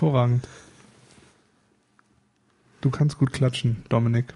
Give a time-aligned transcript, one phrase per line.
[0.00, 0.48] Hervorragend.
[2.80, 4.32] Du kannst gut klatschen, Dominik.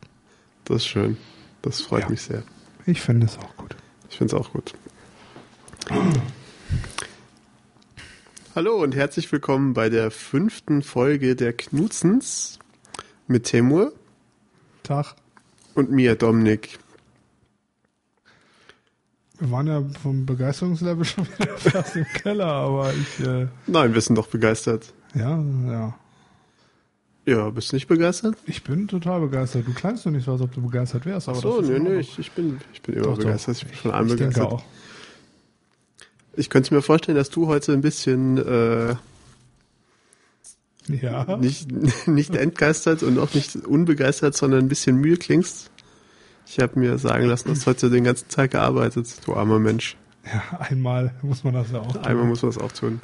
[0.67, 1.17] Das ist schön.
[1.63, 2.09] Das freut Ja.
[2.11, 2.43] mich sehr.
[2.85, 3.75] Ich finde es auch gut.
[4.11, 4.75] Ich finde es auch gut.
[8.55, 12.59] Hallo und herzlich willkommen bei der fünften Folge der Knutzens
[13.27, 13.95] mit Temur
[14.83, 15.15] Tag.
[15.75, 16.79] und mir, Dominik.
[19.39, 24.01] Wir waren ja vom Begeisterungslevel schon wieder fast im Keller, aber ich, äh, Nein, wir
[24.03, 24.93] sind doch begeistert.
[25.15, 25.95] Ja, ja.
[27.27, 28.37] Ja, bist du nicht begeistert?
[28.45, 29.67] Ich bin total begeistert.
[29.67, 31.27] Du klangst doch nicht so, als ob du begeistert wärst.
[31.29, 31.99] Aber so, nee, Ordnung.
[31.99, 33.25] ich, ich, bin, ich bin immer Doch, doch.
[33.25, 33.57] begeistert.
[33.57, 34.53] Ich bin von allem ich denke begeistert.
[34.53, 34.63] auch.
[36.37, 38.97] Ich könnte mir vorstellen, dass du heute ein bisschen äh,
[40.89, 41.37] Ja.
[41.39, 41.71] nicht,
[42.07, 45.71] nicht entgeistert und auch nicht unbegeistert, sondern ein bisschen müde klingst.
[46.47, 49.97] Ich habe mir sagen lassen, dass du heute den ganzen Tag gearbeitet, du armer Mensch.
[50.27, 51.93] ja, einmal muss man das ja auch.
[51.95, 52.05] tun.
[52.05, 53.01] Einmal muss man das auch tun.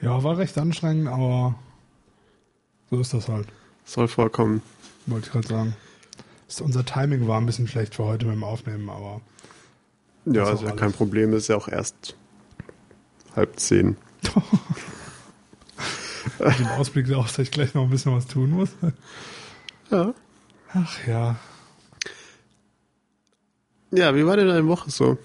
[0.00, 1.54] Ja, war recht anstrengend, aber
[2.90, 3.46] so ist das halt.
[3.84, 4.62] Soll vorkommen.
[5.06, 5.76] Wollte ich gerade sagen.
[6.60, 9.20] Unser Timing war ein bisschen schlecht für heute mit dem Aufnehmen, aber
[10.24, 10.80] Ja, ist ja alles.
[10.80, 12.16] kein Problem, ist ja auch erst
[13.36, 13.96] halb zehn.
[16.38, 18.70] dem Ausblick darauf, dass ich gleich noch ein bisschen was tun muss.
[19.90, 20.14] Ja.
[20.72, 21.36] Ach ja.
[23.92, 25.18] Ja, wie war denn deine Woche so?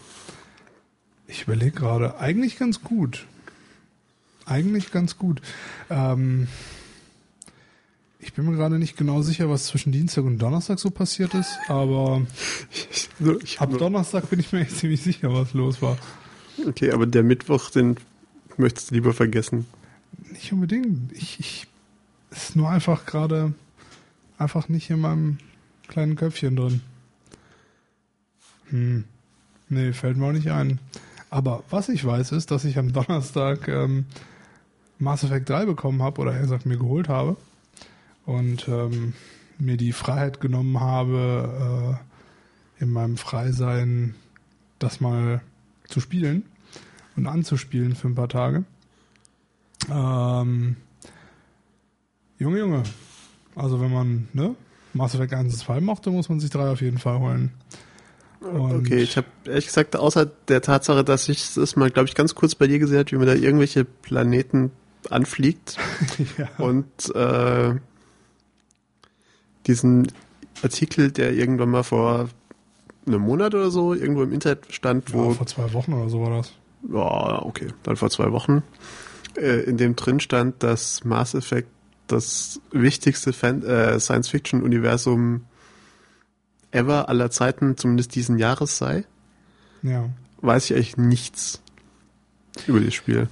[1.27, 3.25] Ich überlege gerade, eigentlich ganz gut.
[4.45, 5.41] Eigentlich ganz gut.
[5.89, 6.47] Ähm,
[8.19, 11.57] ich bin mir gerade nicht genau sicher, was zwischen Dienstag und Donnerstag so passiert ist,
[11.67, 12.21] aber
[12.71, 13.09] Ich,
[13.43, 15.97] ich, ab Donnerstag bin ich mir echt ziemlich sicher, was los war.
[16.67, 17.97] okay, aber der Mittwoch, den
[18.57, 19.66] möchtest du lieber vergessen.
[20.31, 21.11] Nicht unbedingt.
[21.11, 21.67] Ich, ich
[22.31, 23.53] ist nur einfach gerade
[24.38, 25.38] einfach nicht in meinem
[25.88, 26.81] kleinen Köpfchen drin.
[28.69, 29.05] Hm.
[29.69, 30.79] Nee, fällt mir auch nicht ein.
[31.29, 34.05] Aber was ich weiß, ist, dass ich am Donnerstag ähm,
[34.99, 37.35] Mass Effect 3 bekommen habe, oder eher gesagt mir geholt habe.
[38.25, 39.13] Und ähm,
[39.59, 41.99] mir die Freiheit genommen habe,
[42.79, 44.16] äh, in meinem Freisein
[44.79, 45.41] das mal
[45.88, 46.44] zu spielen
[47.16, 48.63] und anzuspielen für ein paar Tage.
[49.89, 50.75] Ähm,
[52.39, 52.83] Junge, Junge.
[53.56, 54.56] Also wenn man, ne,
[54.94, 57.51] Mass Effect 1 und 2 mochte, muss man sich 3 auf jeden Fall holen.
[58.41, 62.16] Und- Okay, ich habe ehrlich gesagt, außer der Tatsache, dass ich das mal, glaube ich,
[62.16, 64.72] ganz kurz bei dir gesehen habe, wie man da irgendwelche Planeten
[65.11, 65.77] anfliegt
[66.38, 66.49] ja.
[66.57, 66.85] und
[67.16, 67.75] äh,
[69.67, 70.11] diesen
[70.61, 72.29] Artikel, der irgendwann mal vor
[73.07, 76.21] einem Monat oder so irgendwo im Internet stand, ja, wo vor zwei Wochen oder so
[76.21, 76.53] war das.
[76.91, 78.63] Ja, okay, dann vor zwei Wochen,
[79.38, 81.67] äh, in dem drin stand, dass Mass Effect
[82.07, 85.45] das wichtigste äh, Science-Fiction-Universum
[86.71, 89.05] ever aller Zeiten, zumindest diesen Jahres sei,
[89.81, 90.09] Ja.
[90.41, 91.61] weiß ich eigentlich nichts
[92.67, 93.27] über das Spiel.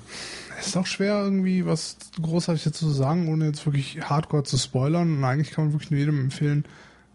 [0.64, 4.58] Es ist auch schwer, irgendwie was großartig dazu zu sagen, ohne jetzt wirklich hardcore zu
[4.58, 5.18] spoilern.
[5.18, 6.64] Und eigentlich kann man wirklich nur jedem empfehlen,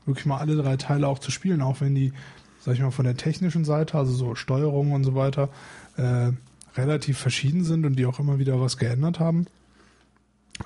[0.04, 2.12] wirklich mal alle drei Teile auch zu spielen, auch wenn die,
[2.60, 5.48] sag ich mal, von der technischen Seite, also so Steuerung und so weiter,
[5.96, 6.32] äh,
[6.76, 9.46] relativ verschieden sind und die auch immer wieder was geändert haben.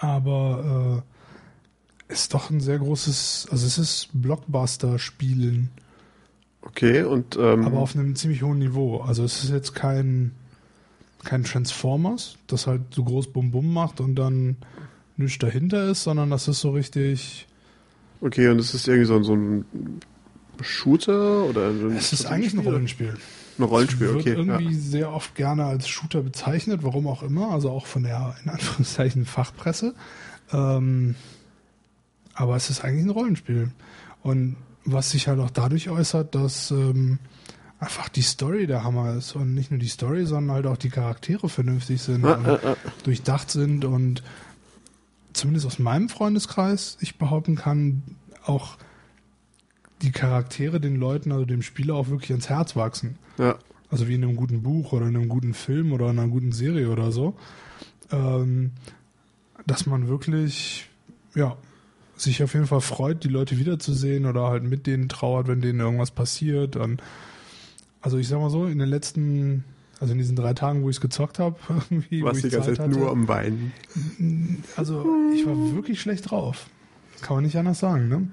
[0.01, 1.05] Aber
[2.09, 5.71] äh, ist doch ein sehr großes, also es ist Blockbuster-Spielen,
[6.63, 9.01] Okay, und ähm, aber auf einem ziemlich hohen Niveau.
[9.01, 10.33] Also es ist jetzt kein,
[11.25, 14.57] kein Transformers, das halt so groß Bum Bum macht und dann
[15.17, 17.47] nichts dahinter ist, sondern das ist so richtig.
[18.21, 19.65] okay, und es ist irgendwie so, so ein
[20.61, 23.15] Shooter oder ein Es ist eigentlich ein Rollenspiel.
[23.59, 24.35] Ein Rollenspiel, wird okay.
[24.35, 24.81] irgendwie Ja.
[24.81, 29.25] sehr oft gerne als Shooter bezeichnet, warum auch immer, also auch von der in Anführungszeichen
[29.27, 29.95] Fachpresse.
[30.53, 31.15] Ähm,
[32.35, 33.71] aber es ist eigentlich ein Rollenspiel.
[34.23, 37.19] Und was sich halt auch dadurch äußert, dass ähm,
[37.83, 39.35] einfach die Story der Hammer ist.
[39.35, 42.61] Und nicht nur die Story, sondern halt auch die Charaktere vernünftig sind und
[43.03, 44.23] durchdacht sind und
[45.33, 48.03] zumindest aus meinem Freundeskreis ich behaupten kann,
[48.45, 48.77] auch
[50.03, 53.19] die Charaktere den Leuten, also dem Spieler auch wirklich ans Herz wachsen.
[53.39, 53.57] Ja.
[53.91, 56.53] Also wie in einem guten Buch oder in einem guten Film oder in einer guten
[56.53, 57.35] Serie oder so.
[58.13, 58.73] Ähm,
[59.67, 60.89] dass man wirklich,
[61.35, 61.57] ja,
[62.17, 65.81] sich auf jeden Fall freut, die Leute wiederzusehen oder halt mit denen trauert, wenn denen
[65.81, 66.77] irgendwas passiert.
[66.77, 67.03] Und
[68.03, 69.65] also ich sag mal so, in den letzten,
[70.01, 71.57] also in diesen drei Tagen, wo ich es gezockt habe,
[71.91, 73.73] irgendwie, Was ich die ganze Zeit hatte, nur am Weinen.
[74.77, 76.67] also ich war wirklich schlecht drauf.
[77.23, 78.29] Kann man nicht anders sagen, ne?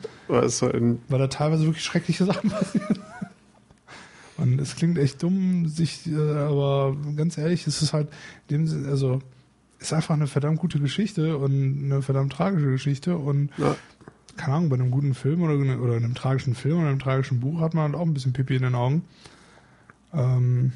[0.74, 3.00] Ein, weil da teilweise wirklich schreckliche Sachen passieren.
[4.38, 8.07] Und es klingt echt dumm, sich, äh, aber ganz ehrlich, es ist halt,
[8.50, 9.19] dem, also
[9.80, 13.75] ist einfach eine verdammt gute Geschichte und eine verdammt tragische Geschichte und ja,
[14.39, 17.60] keine Ahnung, bei einem guten Film oder, oder einem tragischen Film oder einem tragischen Buch
[17.60, 19.04] hat man halt auch ein bisschen Pipi in den Augen.
[20.14, 20.74] Ähm,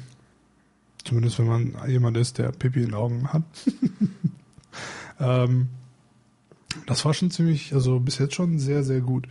[1.04, 3.42] zumindest wenn man jemand ist, der Pipi in den Augen hat.
[5.20, 5.68] ähm,
[6.86, 9.28] Das war schon ziemlich, also bis jetzt schon sehr, sehr gut.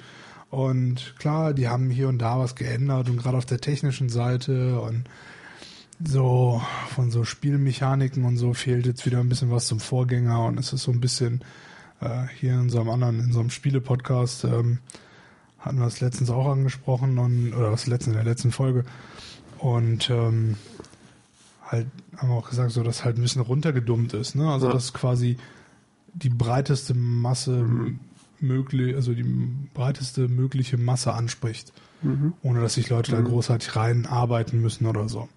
[0.49, 4.79] Und klar, die haben hier und da was geändert und gerade auf der technischen Seite
[4.79, 5.05] und
[6.05, 10.59] so von so Spielmechaniken und so fehlt jetzt wieder ein bisschen was zum Vorgänger und
[10.59, 11.41] es ist so ein bisschen
[12.01, 14.79] äh, hier in unserem anderen, in so einem Spiele-Podcast ähm,
[15.59, 18.85] hatten wir es letztens auch angesprochen und oder was letztens in der letzten Folge
[19.59, 20.55] und ähm,
[21.65, 24.49] halt haben wir auch gesagt, so dass halt ein bisschen runtergedummt ist, ne?
[24.51, 24.73] Also Ja.
[24.73, 25.37] dass quasi
[26.13, 27.65] die breiteste Masse
[28.39, 29.23] möglich, also die
[29.73, 31.71] breiteste mögliche Masse anspricht,
[32.43, 35.29] ohne dass sich Leute da großartig reinarbeiten müssen oder so.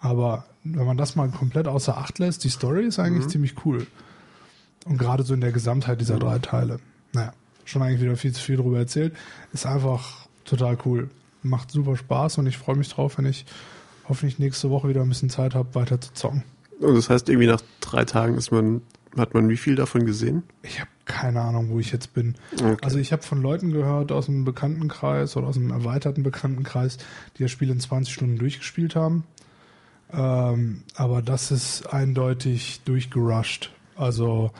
[0.00, 3.86] Aber wenn man das mal komplett außer Acht lässt, die Story ist eigentlich ziemlich cool.
[4.84, 6.80] Und gerade so in der Gesamtheit dieser drei Teile.
[7.12, 7.32] Naja,
[7.64, 9.14] schon eigentlich wieder viel zu viel darüber erzählt.
[9.52, 11.10] Ist einfach total cool.
[11.42, 13.46] Macht super Spaß und ich freue mich drauf, wenn ich
[14.08, 16.44] hoffentlich nächste Woche wieder ein bisschen Zeit habe, weiter zu zocken.
[16.80, 18.82] Und das heißt, irgendwie nach drei Tagen ist man,
[19.16, 20.42] hat man wie viel davon gesehen?
[20.62, 22.36] Ich habe keine Ahnung, wo ich jetzt bin.
[22.54, 22.76] Okay.
[22.82, 26.98] Also ich habe von Leuten gehört aus dem Bekanntenkreis oder aus einem erweiterten Bekanntenkreis,
[27.36, 29.24] die das Spiel in 20 Stunden durchgespielt haben.
[30.12, 33.72] Ähm, aber das ist eindeutig durchgerusht.
[33.96, 34.50] Also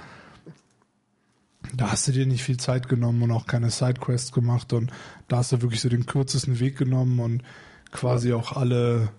[1.75, 4.91] da hast du dir nicht viel Zeit genommen und auch keine Sidequests gemacht und
[5.29, 7.43] da hast du wirklich so den kürzesten Weg genommen und
[7.93, 9.11] quasi auch alle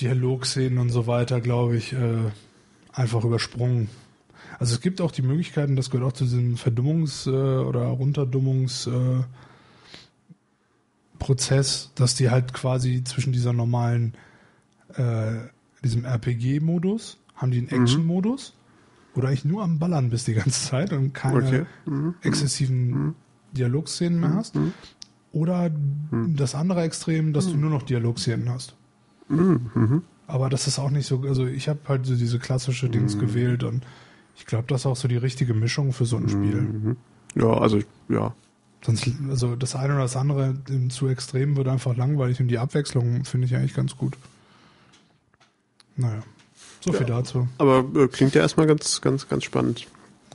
[0.00, 2.30] Dialogszenen und so weiter, glaube ich, äh,
[2.92, 3.88] einfach übersprungen.
[4.58, 8.88] Also es gibt auch die Möglichkeiten, das gehört auch zu diesem Verdummungs- äh, oder Runterdummungs-
[8.88, 9.24] äh,
[11.96, 14.14] dass die halt quasi zwischen dieser normalen,
[14.94, 15.48] äh,
[15.82, 18.52] diesem RPG-Modus, haben die einen Action-Modus,
[19.20, 21.66] du eigentlich nur am Ballern bist die ganze Zeit und keine Okay.
[21.86, 22.14] Mhm.
[22.22, 23.14] exzessiven
[23.52, 24.58] Dialogszenen mehr hast.
[25.32, 25.70] Oder
[26.28, 28.76] das andere Extrem, dass du nur noch Dialogszenen hast.
[29.28, 30.02] Mhm.
[30.26, 33.62] Aber das ist auch nicht so, also ich habe halt so diese klassische Dings gewählt
[33.62, 33.84] und
[34.36, 36.96] ich glaube, das ist auch so die richtige Mischung für so ein Spiel.
[37.34, 38.34] Ja, also, ja.
[38.84, 40.56] Sonst, also das eine oder das andere
[40.88, 44.16] zu extrem wird einfach langweilig und die Abwechslung finde ich eigentlich ganz gut.
[45.96, 46.22] Naja,
[46.84, 47.48] so viel dazu.
[47.58, 49.86] Aber äh, klingt ja erstmal ganz, ganz, ganz spannend.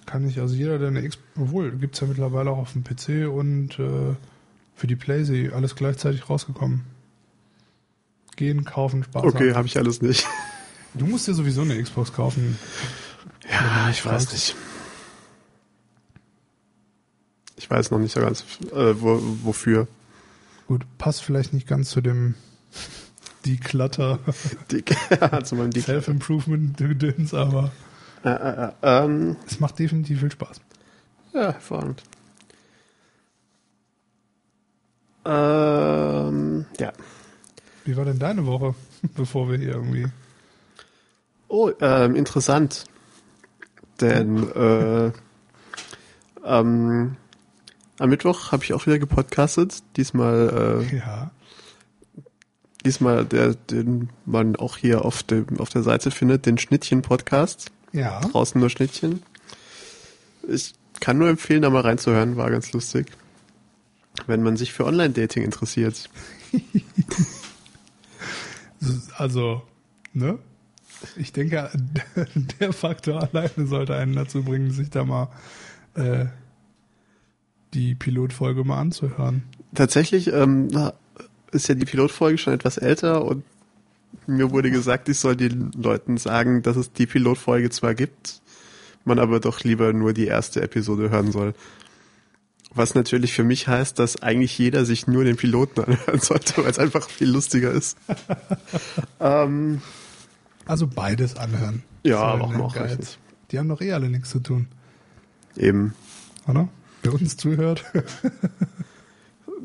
[0.06, 3.31] Kann ich, also jeder, der eine X, obwohl, gibt's ja mittlerweile auch auf dem PC
[3.31, 4.16] und äh,
[4.75, 6.86] für die Playsee alles gleichzeitig rausgekommen.
[8.36, 10.25] Gehen, kaufen, Spaß Okay, habe ich alles nicht.
[10.96, 12.57] Du musst dir sowieso eine Xbox kaufen.
[13.48, 14.56] Ja, ich weiß nicht.
[17.57, 18.44] Ich weiß noch nicht so ganz,
[18.74, 19.88] äh, wo, wofür.
[20.68, 22.34] Gut, passt vielleicht nicht ganz zu dem
[23.45, 24.19] Declutter
[25.51, 27.71] meinem Die Self-Improvement-Gedöns, aber
[28.24, 30.62] äh, äh, äh, ähm, es macht definitiv viel Spaß.
[31.33, 32.03] ja, hervorragend.
[35.25, 36.91] Ähm, ja.
[37.86, 38.75] Wie war denn deine Woche,
[39.15, 40.07] bevor wir hier irgendwie.
[41.47, 42.86] Oh, ähm, interessant.
[44.01, 45.12] Denn äh,
[46.45, 47.15] ähm,
[47.97, 49.83] am Mittwoch habe ich auch wieder gepodcastet.
[49.97, 51.31] Diesmal, äh, Ja.
[52.85, 57.71] Diesmal der, den man auch hier auf dem auf der Seite findet, den Schnittchen-Podcast.
[57.91, 58.21] Ja.
[58.21, 59.23] Draußen nur Schnittchen.
[60.47, 63.07] Ich kann nur empfehlen, da mal reinzuhören, war ganz lustig.
[64.27, 66.09] Wenn man sich für Online-Dating interessiert.
[69.17, 69.61] Also,
[70.13, 70.39] ne?
[71.17, 71.69] Ich denke,
[72.59, 75.29] der Faktor alleine sollte einen dazu bringen, sich da mal
[75.95, 76.27] äh,
[77.74, 79.43] die Pilotfolge mal anzuhören.
[79.74, 80.93] Tatsächlich ähm, na,
[81.51, 83.44] ist ja die Pilotfolge schon etwas älter und
[84.27, 88.41] mir wurde gesagt, ich soll den Leuten sagen, dass es die Pilotfolge zwar gibt,
[89.06, 91.53] man aber doch lieber nur die erste Episode hören soll.
[92.74, 96.70] Was natürlich für mich heißt, dass eigentlich jeder sich nur den Piloten anhören sollte, weil
[96.70, 97.98] es einfach viel lustiger ist.
[99.20, 99.82] ähm,
[100.65, 101.84] Also beides anhören.
[102.03, 102.75] Ja, aber auch noch.
[103.51, 104.68] Die haben doch eh alle nichts zu tun,
[105.58, 105.96] eben.
[106.48, 106.70] oder?
[107.01, 107.84] Wer uns zuhört.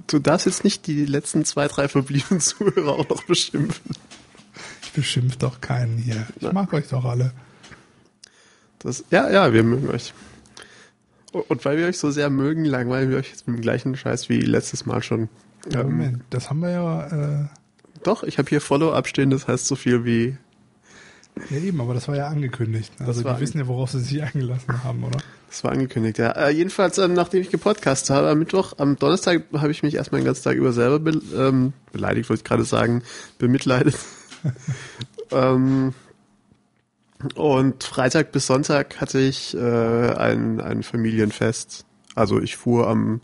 [0.06, 3.92] Du darfst jetzt nicht die letzten zwei, drei verbliebenen Zuhörer auch noch beschimpfen.
[4.82, 6.26] Ich beschimpf doch keinen hier.
[6.40, 7.32] Ich mag euch doch alle.
[8.80, 10.12] Das, ja, ja, wir mögen euch.
[11.32, 14.28] Und weil wir euch so sehr mögen, langweilen wir euch jetzt mit dem gleichen Scheiß
[14.28, 15.28] wie letztes Mal schon.
[15.72, 17.06] Ja, Ähm, Moment, das haben wir ja,
[17.42, 17.46] äh,
[18.02, 20.36] Doch, ich habe hier Follow-up stehen, das heißt so viel wie.
[21.50, 22.92] Ja eben, aber das war ja angekündigt.
[23.00, 25.18] Also die war wissen ja, worauf sie sich eingelassen haben, oder?
[25.48, 26.30] Das war angekündigt, ja.
[26.30, 30.20] Äh, jedenfalls, ähm, nachdem ich gepodcastet habe, am Mittwoch, am Donnerstag habe ich mich erstmal
[30.20, 33.02] den ganzen Tag über selber be ähm, beleidigt, wollte ich gerade sagen,
[33.38, 33.96] bemitleidet.
[35.30, 35.94] ähm,
[37.34, 41.84] und Freitag bis Sonntag hatte ich äh, ein, ein Familienfest.
[42.14, 43.20] Also ich fuhr am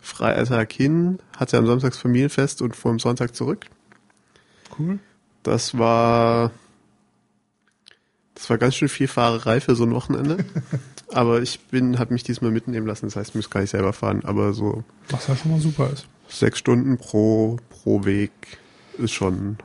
[0.00, 3.66] Freitag hin, hatte am das Familienfest und fuhr am Sonntag zurück.
[4.78, 4.98] Cool.
[5.42, 6.50] Das war
[8.34, 10.44] Das war ganz schön viel Fahrerei für so ein Wochenende.
[11.12, 13.06] aber ich bin, habe mich diesmal mitnehmen lassen.
[13.06, 14.22] Das heißt, ich muss gar nicht selber fahren.
[14.24, 16.06] Aber so Was ja schon mal super ist.
[16.28, 18.32] sechs Stunden pro, pro Weg
[18.98, 19.58] ist schon.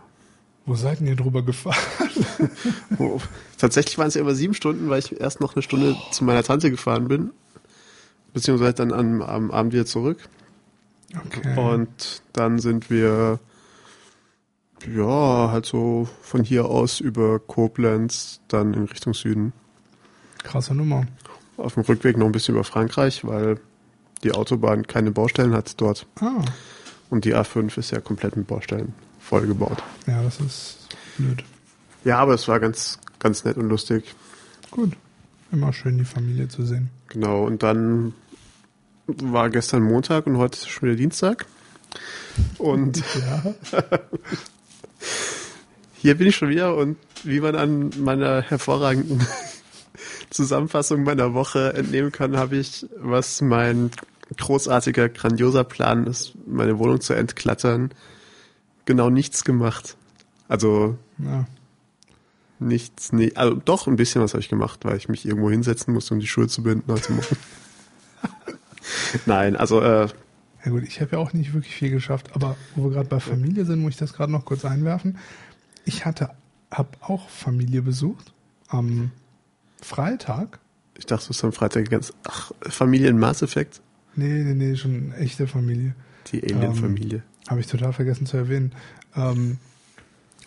[0.65, 1.77] Wo seid denn ihr drüber gefahren?
[2.99, 3.19] Oh,
[3.57, 6.43] tatsächlich waren es ja immer sieben Stunden, weil ich erst noch eine Stunde zu meiner
[6.43, 7.31] Tante gefahren bin.
[8.33, 10.17] Beziehungsweise dann am, am Abend wieder zurück.
[11.15, 11.57] Okay.
[11.59, 13.39] Und dann sind wir
[14.95, 19.53] ja halt so von hier aus über Koblenz dann in Richtung Süden.
[20.43, 21.05] Krasse Nummer.
[21.57, 23.59] Auf dem Rückweg noch ein bisschen über Frankreich, weil
[24.23, 26.05] die Autobahn keine Baustellen hat dort.
[26.19, 26.43] Ah,
[27.09, 29.81] Und die A5 ist ja komplett mit Baustellen vollgebaut.
[30.05, 30.77] ja, das ist
[31.17, 31.43] blöd.
[32.03, 34.15] Ja, aber es war ganz, ganz nett und lustig.
[34.71, 34.93] Gut.
[35.51, 36.89] Immer schön, die Familie zu sehen.
[37.09, 38.13] Genau, und dann
[39.07, 41.45] war gestern Montag und heute ist schon wieder Dienstag.
[42.57, 43.03] Und
[43.71, 43.81] Ja.
[45.97, 49.25] hier bin ich schon wieder und wie man an meiner hervorragenden
[50.29, 53.91] Zusammenfassung meiner Woche entnehmen kann, habe ich, was mein
[54.37, 57.91] großartiger, grandioser Plan ist, meine Wohnung zu entklattern,
[58.85, 59.95] genau nichts gemacht.
[60.47, 61.45] Also ja.
[62.59, 65.93] nichts, nee, also doch ein bisschen was habe ich gemacht, weil ich mich irgendwo hinsetzen
[65.93, 67.37] musste, um die Schuhe zu binden heute Morgen.
[69.25, 70.07] Nein, also äh,
[70.67, 73.21] Ja gut, ich habe ja auch nicht wirklich viel geschafft, aber wo wir gerade bei
[73.21, 75.17] Familie sind, muss ich das gerade noch kurz einwerfen.
[75.85, 76.31] Ich hatte,
[76.69, 78.33] habe auch Familie besucht
[78.67, 79.11] am
[79.81, 80.59] Freitag.
[80.97, 83.79] ich dachte, du hast am Freitag ganz, ach, Familie in Mass Effect,
[84.17, 85.95] Nee, nee, nee, schon echte Familie.
[86.33, 87.23] die Alien-Familie.
[87.47, 88.73] Habe ich total vergessen zu erwähnen.
[89.15, 89.59] Ähm,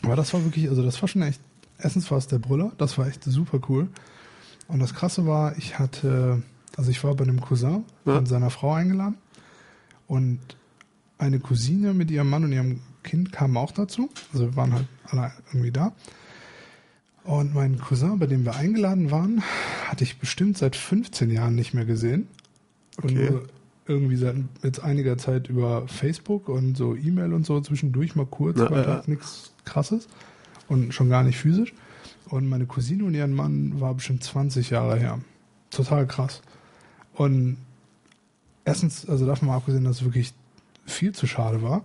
[0.03, 1.41] aber das war wirklich, also das war schon echt,
[1.79, 3.89] erstens war es der Brüller, das war echt super cool.
[4.69, 6.43] Und das Krasse war, ich hatte,
[6.77, 8.19] also ich war bei einem Cousin Ja.
[8.19, 9.17] und seiner Frau eingeladen
[10.11, 10.41] und
[11.19, 14.11] eine Cousine mit ihrem Mann und ihrem Kind kamen auch dazu.
[14.33, 15.93] Also wir waren halt alle irgendwie da.
[17.23, 19.41] Und mein Cousin, bei dem wir eingeladen waren,
[19.87, 22.27] hatte ich bestimmt seit 15 Jahren nicht mehr gesehen.
[23.01, 23.31] Und Okay.
[23.31, 23.47] nur
[23.87, 28.57] irgendwie seit jetzt einiger Zeit über Facebook und so E-Mail und so zwischendurch mal kurz
[28.59, 29.15] Na, Kontakt, ja.
[29.15, 30.09] nichts krasses.
[30.67, 31.73] Und schon gar nicht physisch.
[32.31, 35.21] Und meine Cousine und ihren Mann war bestimmt 20 Jahre her.
[35.71, 36.43] Total krass.
[37.15, 37.59] Und
[38.71, 40.33] erstens, also davon mal abgesehen, dass es wirklich
[40.87, 41.83] viel zu schade war.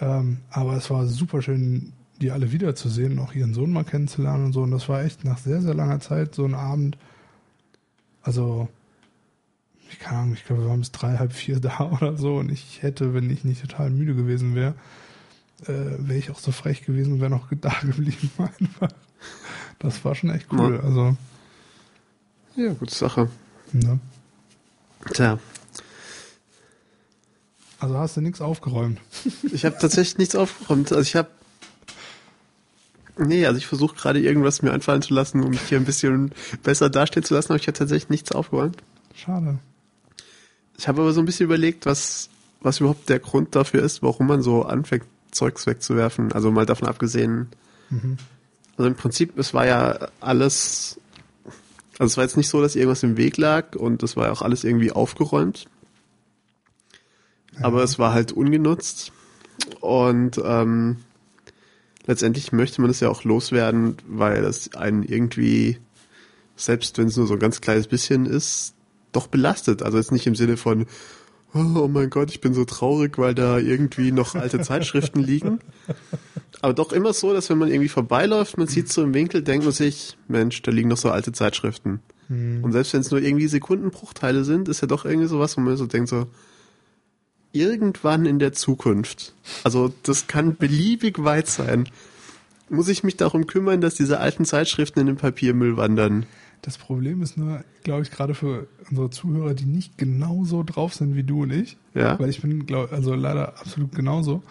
[0.00, 4.52] Ähm, aber es war super schön, die alle wiederzusehen, auch ihren Sohn mal kennenzulernen und
[4.52, 4.62] so.
[4.62, 6.96] Und das war echt nach sehr, sehr langer Zeit so ein Abend.
[8.22, 8.68] Also,
[9.90, 12.36] ich keine Ahnung, ich glaube, wir waren bis drei, halb vier da oder so.
[12.36, 14.74] Und ich hätte, wenn ich nicht total müde gewesen wäre,
[15.66, 18.92] äh, wäre ich auch so frech gewesen und wäre noch da geblieben einfach.
[19.78, 20.76] Das war schon echt cool.
[20.76, 20.80] Ja.
[20.80, 21.16] Also,
[22.56, 23.28] Ja, gute Sache.
[23.72, 23.98] ne?
[25.14, 25.38] Tja,
[27.80, 29.00] Also hast du nichts aufgeräumt.
[29.52, 30.92] ich habe tatsächlich nichts aufgeräumt.
[30.92, 31.28] Also ich habe
[33.18, 36.32] Nee, also ich versuche gerade irgendwas mir einfallen zu lassen, um mich hier ein bisschen
[36.62, 38.78] besser dastehen zu lassen, aber ich habe tatsächlich nichts aufgeräumt.
[39.14, 39.58] Schade.
[40.78, 42.30] Ich habe aber so ein bisschen überlegt, was,
[42.62, 46.32] was überhaupt der Grund dafür ist, warum man so anfängt, Zeugs wegzuwerfen.
[46.32, 47.48] Also mal davon abgesehen.
[47.90, 48.16] Mhm.
[48.78, 50.98] Also im Prinzip, es war ja alles,
[51.98, 54.32] also es war jetzt nicht so, dass irgendwas im Weg lag und es war ja
[54.32, 55.66] auch alles irgendwie aufgeräumt.
[57.58, 59.12] Aber es war halt ungenutzt
[59.80, 60.96] und ähm,
[62.06, 65.78] letztendlich möchte man es ja auch loswerden, weil es einen irgendwie,
[66.56, 68.74] selbst wenn es nur so ein ganz kleines bisschen ist,
[69.12, 69.82] doch belastet.
[69.82, 70.86] Also jetzt nicht im Sinne von,
[71.54, 75.58] oh mein Gott, ich bin so traurig, weil da irgendwie noch alte Zeitschriften liegen.
[76.62, 79.64] Aber doch immer so, dass wenn man irgendwie vorbeiläuft, man sieht so im Winkel, denkt
[79.64, 82.00] man sich, Mensch, da liegen noch so alte Zeitschriften.
[82.62, 85.76] Und selbst wenn es nur irgendwie Sekundenbruchteile sind, ist ja doch irgendwie sowas, wo man
[85.76, 86.28] so denkt so,
[87.52, 91.88] irgendwann in der Zukunft, also das kann beliebig weit sein,
[92.68, 96.26] muss ich mich darum kümmern, dass diese alten Zeitschriften in den Papiermüll wandern.
[96.62, 101.16] Das Problem ist nur, glaube ich, gerade für unsere Zuhörer, die nicht genauso drauf sind
[101.16, 102.18] wie du und ich, Ja.
[102.20, 104.42] weil ich bin, glaub, also leider absolut genauso,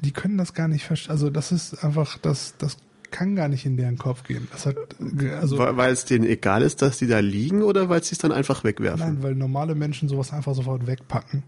[0.00, 1.12] die können das gar nicht verstehen.
[1.12, 2.76] Also das ist einfach, das, das
[3.12, 4.48] kann gar nicht in deren Kopf gehen.
[4.52, 4.76] Hat,
[5.40, 8.18] also Weil weil es denen egal ist, dass die da liegen oder weil sie es
[8.18, 8.98] dann einfach wegwerfen?
[9.06, 11.44] nein, weil normale Menschen sowas einfach sofort wegpacken.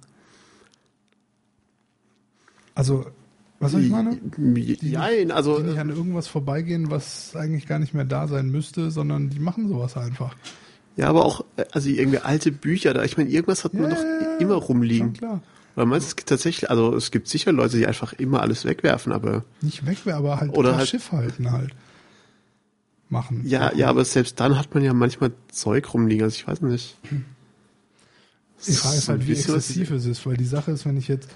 [2.79, 3.07] Also,
[3.59, 4.17] was soll ich meine?
[4.37, 8.93] Nein, also Die nicht an irgendwas vorbeigehen, was eigentlich gar nicht mehr da sein müsste,
[8.93, 10.37] sondern die machen sowas einfach.
[10.97, 13.03] ja, aber auch äh, also irgendwie alte Bücher da.
[13.03, 15.13] Ich meine, irgendwas hat man Ja, doch immer Schon rumliegen.
[15.15, 15.43] klar.
[15.75, 19.45] Weil man es tatsächlich, also es gibt sicher Leute, die einfach immer alles wegwerfen, aber
[19.61, 21.71] Nicht weg, aber halt Oder halt- Schiff halten halt.
[23.09, 23.43] Machen.
[23.45, 23.79] ja, Machen.
[23.79, 26.23] ja, aber selbst dann hat man ja manchmal Zeug rumliegen.
[26.25, 26.97] Also ich weiß nicht.
[28.67, 31.29] Die Frage ist halt, wie exzessiv es ist, weil die Sache ist, wenn ich jetzt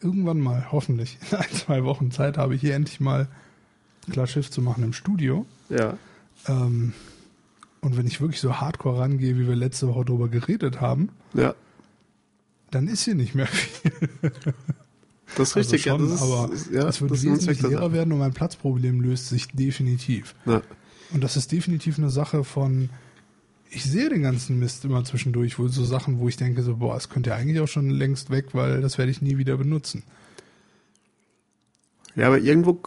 [0.00, 3.28] irgendwann mal, hoffentlich, in ein, zwei Wochen Zeit habe, hier endlich mal
[4.10, 5.96] klar Schiff zu machen im Studio, Ja.
[6.46, 6.92] Ähm,
[7.80, 11.54] und wenn ich wirklich so hardcore rangehe, wie wir letzte Woche darüber geredet haben, Ja,
[12.70, 13.92] dann ist hier nicht mehr viel.
[15.36, 15.82] das ist Also richtig.
[15.82, 19.00] schon, ja, das ist, aber ja, es wird das wesentlich leerer werden und mein Platzproblem
[19.00, 20.34] löst sich definitiv.
[20.46, 20.62] Ja.
[21.12, 22.90] Und das ist definitiv eine Sache von,
[23.70, 26.96] ich sehe den ganzen Mist immer zwischendurch, wo so Sachen, wo ich denke, so, boah,
[26.96, 30.02] es könnte ja eigentlich auch schon längst weg, weil das werde ich nie wieder benutzen.
[32.14, 32.80] Ja, aber irgendwo,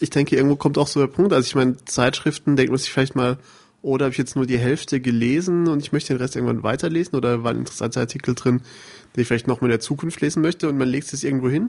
[0.00, 1.32] ich denke, irgendwo kommt auch so der Punkt.
[1.32, 3.38] Also ich meine, Zeitschriften denkt man sich vielleicht mal,
[3.82, 7.14] oder habe ich jetzt nur die Hälfte gelesen und ich möchte den Rest irgendwann weiterlesen
[7.14, 8.60] oder war ein interessanter Artikel drin,
[9.14, 11.48] den ich vielleicht noch mal in der Zukunft lesen möchte und man legt es irgendwo
[11.48, 11.68] hin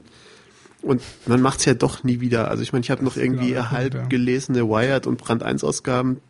[0.82, 2.48] und man macht es ja doch nie wieder.
[2.48, 4.08] Also ich meine, ich habe noch irgendwie genau halb Punkt, ja.
[4.08, 6.20] gelesene Wired und Brand 1 Ausgaben,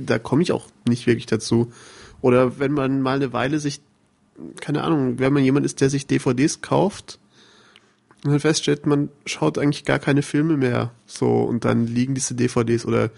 [0.00, 1.72] da komme ich auch nicht wirklich dazu.
[2.20, 3.80] Oder wenn man mal eine Weile sich,
[4.60, 7.18] keine Ahnung, wenn man jemand ist, der sich DVDs kauft,
[8.24, 12.34] und dann feststellt, man schaut eigentlich gar keine Filme mehr so und dann liegen diese
[12.34, 13.10] DVDs oder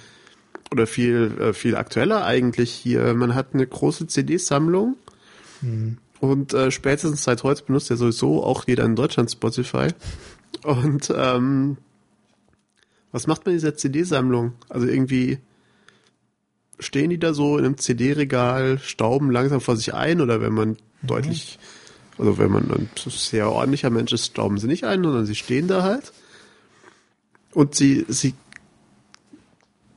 [0.70, 3.12] oder viel äh, viel aktueller eigentlich hier.
[3.14, 4.96] Man hat eine große CD-Sammlung
[6.20, 9.88] und äh, spätestens seit heute benutzt ja sowieso auch jeder in Deutschland Spotify.
[10.62, 11.78] Und ähm,
[13.10, 14.52] was macht man in dieser CD-Sammlung?
[14.68, 15.38] Also irgendwie
[16.82, 20.76] stehen die da so in einem CD-Regal, stauben langsam vor sich ein oder wenn man
[21.02, 21.58] deutlich,
[22.18, 25.68] also wenn man ein sehr ordentlicher Mensch ist, stauben sie nicht ein, sondern sie stehen
[25.68, 26.12] da halt.
[27.52, 28.34] Und sie, sie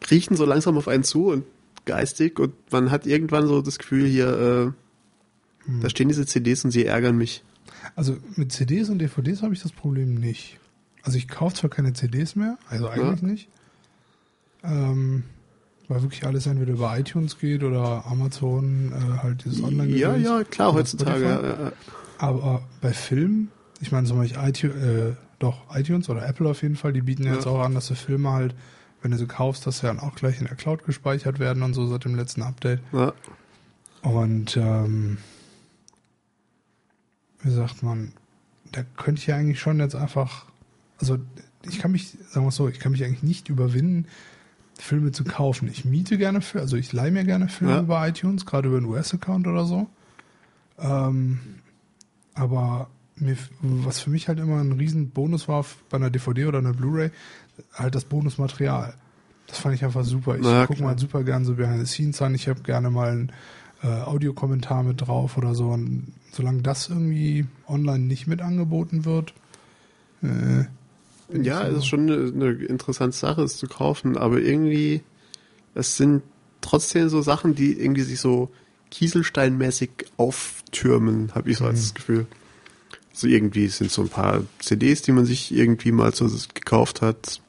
[0.02, 1.46] kriechen so langsam auf einen zu und
[1.86, 4.74] geistig und man hat irgendwann so das Gefühl hier,
[5.68, 7.44] äh, da stehen diese CDs und sie ärgern mich.
[7.96, 10.60] Also mit CDs und DVDs habe ich das Problem nicht.
[11.02, 13.50] Also ich kaufe zwar keine CDs mehr, also eigentlich nicht.
[14.64, 15.24] Ähm,
[15.88, 20.44] weil wirklich alles entweder über iTunes geht oder Amazon, äh, halt dieses online Ja, ja,
[20.44, 21.24] klar, heutzutage.
[21.24, 21.72] Ja, ja.
[22.18, 23.52] Aber bei Filmen,
[23.82, 27.24] ich meine zum Beispiel iTunes, äh, doch iTunes oder Apple auf jeden Fall, die bieten
[27.26, 27.34] Ja.
[27.34, 28.56] jetzt auch an, dass du Filme halt,
[29.02, 31.74] wenn du sie kaufst, dass sie dann auch gleich in der Cloud gespeichert werden und
[31.74, 32.80] so seit dem letzten Update.
[32.94, 33.14] Ja.
[34.02, 35.18] Und ähm,
[37.42, 38.14] wie sagt man,
[38.72, 40.46] da könnte ich ja eigentlich schon jetzt einfach,
[41.00, 41.18] also
[41.68, 44.06] ich kann mich, sagen wir es so, ich kann mich eigentlich nicht überwinden,
[44.78, 45.68] Filme zu kaufen.
[45.70, 47.80] Ich miete gerne Filme, also ich leihe mir gerne Filme Ja.
[47.82, 49.88] über iTunes, gerade über einen US-Account oder so.
[50.80, 51.40] Ähm,
[52.34, 56.60] aber mir, was für mich halt immer ein riesen Bonus war bei einer DVD oder
[56.60, 57.12] einer Blu-ray,
[57.74, 58.94] halt das Bonusmaterial.
[59.48, 60.36] Das fand ich einfach super.
[60.36, 62.36] Ich Na, gucke mal super gern so Behind the Scenes an.
[62.36, 63.32] Ich habe gerne mal einen
[63.84, 65.70] äh, Audiokommentar mit drauf oder so.
[65.70, 69.34] Und solange das irgendwie online nicht mit angeboten wird,
[70.24, 70.66] äh,
[71.32, 75.02] Ja, es ist schon eine, eine interessante Sache, es zu kaufen, aber irgendwie,
[75.74, 76.22] es sind
[76.62, 78.50] trotzdem so Sachen, die irgendwie sich so
[78.92, 82.28] kieselsteinmäßig auftürmen, habe ich so als Gefühl.
[83.14, 87.42] So irgendwie sind so ein paar CDs, die man sich irgendwie mal so gekauft hat.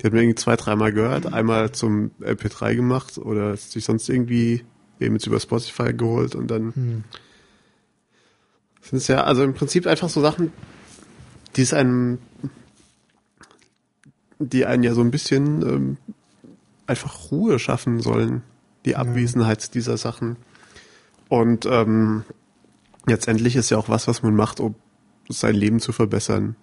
[0.00, 4.64] Die hat man irgendwie zwei, dreimal gehört, einmal zum MP3 gemacht oder sich sonst irgendwie
[5.00, 7.04] eben jetzt über Spotify geholt und dann Hm.
[8.82, 10.52] sind es ja, also im Prinzip einfach so Sachen,
[11.56, 12.18] die es einem,
[14.48, 15.96] die einen ja so ein bisschen ähm,
[16.86, 18.42] einfach Ruhe schaffen sollen,
[18.84, 20.36] die Abwesenheit dieser Sachen.
[21.28, 22.24] Und ähm,
[23.06, 24.74] letztendlich ist ja auch was, was man macht, um
[25.28, 26.56] sein Leben zu verbessern.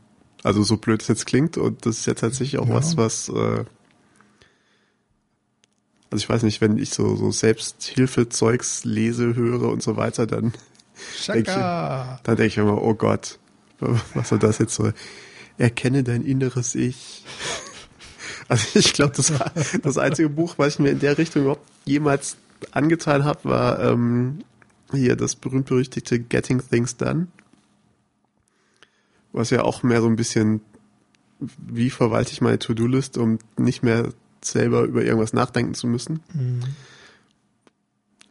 [0.44, 2.76] Also so blöd es jetzt klingt und das ist ja tatsächlich auch Ja.
[2.76, 3.66] was, was äh,
[6.12, 10.54] also ich weiß nicht, wenn ich so, so Selbsthilfezeugs lese, höre und so weiter, dann
[11.16, 12.20] Schaka!
[12.24, 13.38] dann denke ich immer, oh Gott,
[14.14, 14.92] was soll das jetzt so?
[15.58, 17.24] Erkenne dein inneres Ich.
[18.50, 19.32] Also ich glaube, das,
[19.84, 22.36] das einzige Buch, was ich mir in der Richtung überhaupt jemals
[22.72, 24.40] angetan habe, war ähm,
[24.92, 27.28] hier das berühmt-berüchtigte Getting Things Done.
[29.32, 30.62] Was ja auch mehr so ein bisschen,
[31.40, 34.10] wie verwalte ich meine To-Do-List, um nicht mehr
[34.42, 36.22] selber über irgendwas nachdenken zu müssen.
[36.34, 36.60] Mhm.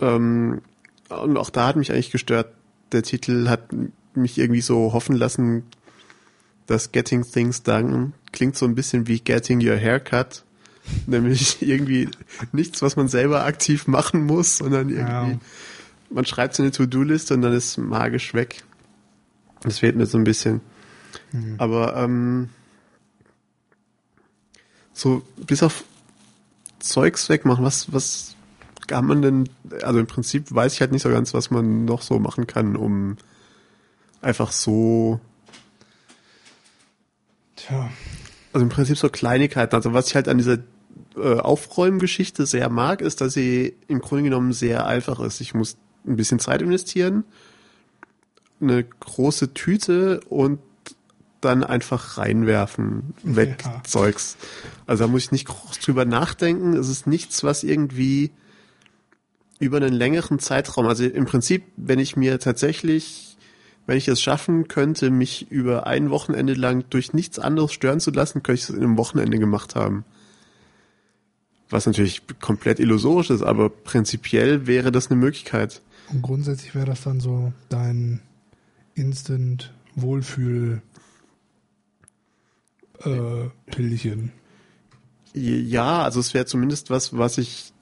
[0.01, 0.61] Ähm,
[1.09, 2.53] und auch da hat mich eigentlich gestört,
[2.93, 3.69] der Titel hat
[4.15, 5.63] mich irgendwie so hoffen lassen,
[6.69, 10.45] dass Getting Things Done klingt so ein bisschen wie Getting Your Haircut.
[11.07, 12.09] Nämlich irgendwie
[12.53, 15.39] nichts, was man selber aktiv machen muss, sondern irgendwie, Ja.
[16.11, 18.63] man schreibt so eine To-Do-Liste und dann ist magisch weg.
[19.63, 20.61] Das fehlt mir so ein bisschen.
[21.59, 22.49] Aber ähm,
[24.93, 25.85] so bis auf
[26.79, 28.35] Zeugs wegmachen, was, was
[28.87, 29.49] kann man denn,
[29.83, 32.77] also im Prinzip weiß ich halt nicht so ganz, was man noch so machen kann,
[32.77, 33.17] um
[34.23, 35.21] einfach so,
[37.59, 37.91] Tja,
[38.53, 39.75] also im Prinzip so Kleinigkeiten.
[39.75, 40.59] Also was ich halt an dieser
[41.17, 45.41] äh, Aufräumgeschichte sehr mag, ist, dass sie im Grunde genommen sehr einfach ist.
[45.41, 47.25] Ich muss ein bisschen Zeit investieren,
[48.61, 50.61] eine große Tüte und
[51.41, 53.83] dann einfach reinwerfen, weg Ja.
[53.85, 54.37] Zeugs.
[54.87, 56.75] Also da muss ich nicht groß drüber nachdenken.
[56.75, 58.33] Es ist nichts, was irgendwie
[59.61, 63.28] über einen längeren Zeitraum, also im Prinzip, wenn ich mir tatsächlich,
[63.89, 68.11] wenn ich es schaffen könnte, mich über ein Wochenende lang durch nichts anderes stören zu
[68.11, 70.05] lassen, könnte ich es in einem Wochenende gemacht haben.
[71.71, 75.81] Was natürlich komplett illusorisch ist, aber prinzipiell wäre das eine Möglichkeit.
[76.11, 78.21] Und grundsätzlich wäre das dann so dein
[78.95, 80.83] Instant Wohlfühl
[83.05, 84.33] äh, Pillchen.
[85.33, 87.73] Ja, also es wäre zumindest was, was ich,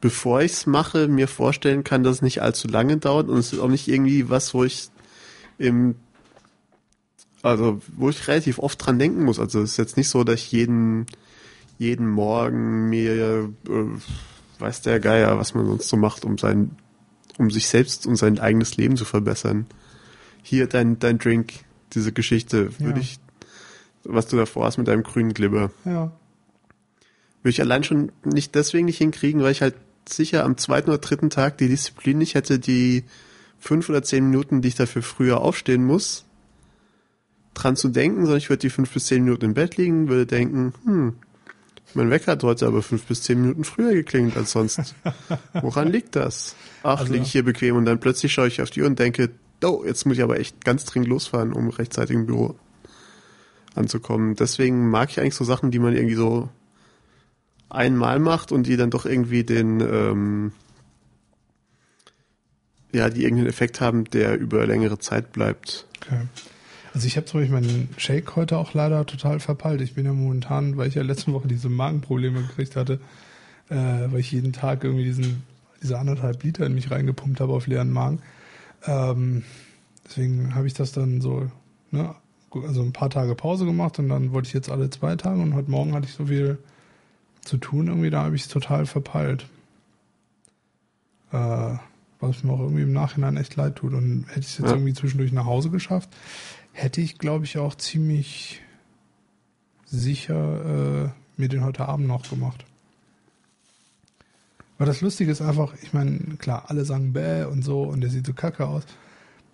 [0.00, 3.52] bevor ich es mache, mir vorstellen kann, dass es nicht allzu lange dauert und es
[3.52, 4.89] ist auch nicht irgendwie was, wo ich
[5.60, 5.94] im,
[7.42, 9.38] also wo ich relativ oft dran denken muss.
[9.38, 11.06] Also es ist jetzt nicht so, dass ich jeden,
[11.78, 13.84] jeden Morgen mir, äh,
[14.58, 16.72] weiß der Geier, was man sonst so macht, um sein,
[17.38, 19.66] um sich selbst und sein eigenes Leben zu verbessern.
[20.42, 21.52] Hier dein, dein Drink,
[21.92, 23.04] diese Geschichte, würde Ja.
[23.04, 23.18] ich,
[24.04, 25.70] was du davor hast mit deinem grünen Glibber.
[25.84, 26.12] Ja.
[27.42, 29.74] Würde ich allein schon nicht deswegen nicht hinkriegen, weil ich halt
[30.08, 33.04] sicher am zweiten oder dritten Tag die Disziplin nicht hätte, die
[33.60, 36.24] fünf oder zehn Minuten, die ich dafür früher aufstehen muss,
[37.54, 40.26] dran zu denken, sondern ich würde die fünf bis zehn Minuten im Bett liegen, würde
[40.26, 41.14] denken, hm,
[41.94, 44.94] mein Wecker hat heute aber fünf bis zehn Minuten früher geklingelt als sonst.
[45.54, 46.54] Woran liegt das?
[46.82, 48.98] Ach, Also- liege ich hier bequem und dann plötzlich schaue ich auf die Uhr und
[48.98, 49.30] denke,
[49.64, 52.54] oh, jetzt muss ich aber echt ganz dringend losfahren, um rechtzeitig im Büro
[53.74, 54.36] anzukommen.
[54.36, 56.48] Deswegen mag ich eigentlich so Sachen, die man irgendwie so
[57.68, 60.52] einmal macht und die dann doch irgendwie den, ähm,
[62.92, 65.86] ja, die irgendeinen Effekt haben, der über längere Zeit bleibt.
[66.02, 66.20] Okay.
[66.92, 69.80] Also ich habe zum Beispiel meinen Shake heute auch leider total verpeilt.
[69.80, 73.00] Ich bin ja momentan, weil ich ja letzte Woche diese Magenprobleme gekriegt hatte,
[73.68, 75.44] äh, weil ich jeden Tag irgendwie diesen,
[75.82, 78.20] diese anderthalb Liter in mich reingepumpt habe auf leeren Magen.
[78.86, 79.44] Ähm,
[80.04, 81.48] deswegen habe ich das dann so,
[81.92, 82.14] ne,
[82.52, 85.54] also ein paar Tage Pause gemacht und dann wollte ich jetzt alle zwei Tage und
[85.54, 86.58] heute Morgen hatte ich so viel
[87.42, 89.46] zu tun, irgendwie da habe ich es total verpeilt.
[91.32, 91.76] Äh,
[92.20, 93.94] was mir auch irgendwie im Nachhinein echt leid tut.
[93.94, 94.74] Und hätte ich es jetzt Ja.
[94.74, 96.10] irgendwie zwischendurch nach Hause geschafft,
[96.72, 98.60] hätte ich, glaube ich, auch ziemlich
[99.86, 102.64] sicher äh, mir den heute Abend noch gemacht.
[104.78, 108.10] Weil das Lustige ist einfach, ich meine, klar, alle sagen bäh und so und der
[108.10, 108.84] sieht so kacke aus.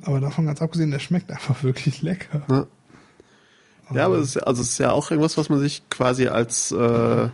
[0.03, 2.43] Aber davon ganz abgesehen, der schmeckt einfach wirklich lecker.
[2.49, 2.67] Ja.
[3.95, 6.73] Ja, aber es ist, also es ist ja auch irgendwas, was man sich quasi als,
[6.73, 7.29] äh,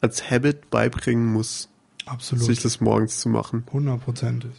[0.00, 1.68] als Habit beibringen muss,
[2.08, 2.44] Absolut.
[2.44, 3.64] sich das morgens zu machen.
[3.72, 4.52] Hundertprozentig.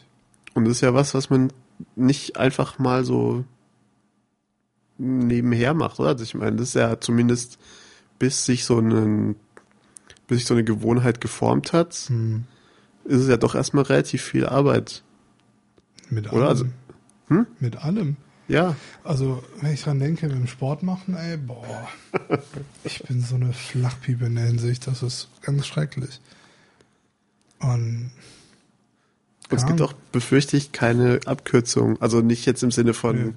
[0.54, 1.52] Und das ist ja was, was man
[1.96, 3.44] nicht einfach mal so
[4.98, 6.10] nebenher macht, oder?
[6.10, 7.58] Also ich meine, das ist ja zumindest,
[8.18, 9.36] bis sich so einen,
[10.28, 12.44] bis sich so eine Gewohnheit geformt hat, Hm.
[13.06, 15.04] ist es ja doch erstmal relativ viel Arbeit.
[16.10, 16.36] Mit Oder?
[16.42, 16.48] allem.
[16.50, 16.66] Also-
[17.30, 17.46] Hm?
[17.60, 18.18] Mit allem.
[18.48, 21.88] Ja, Also, wenn ich dran denke, beim Sport machen, ey, boah.
[22.84, 26.20] ich bin so eine Flachpiepe in der Hinsicht, das ist ganz schrecklich.
[27.60, 28.12] Und.
[29.50, 32.02] und es gibt auch, befürchte ich, keine Abkürzung.
[32.02, 33.34] Also nicht jetzt im Sinne von, Nee.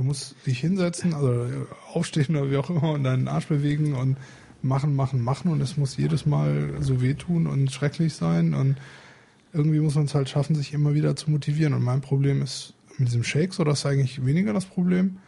[0.00, 1.46] Du musst dich hinsetzen, also
[1.92, 4.16] aufstehen oder wie auch immer und deinen Arsch bewegen und
[4.62, 8.76] machen, machen, machen und es muss jedes Mal so wehtun und schrecklich sein und
[9.52, 12.72] irgendwie muss man es halt schaffen, sich immer wieder zu motivieren und mein Problem ist
[12.96, 15.18] mit diesem Shake so, das ist eigentlich weniger das Problem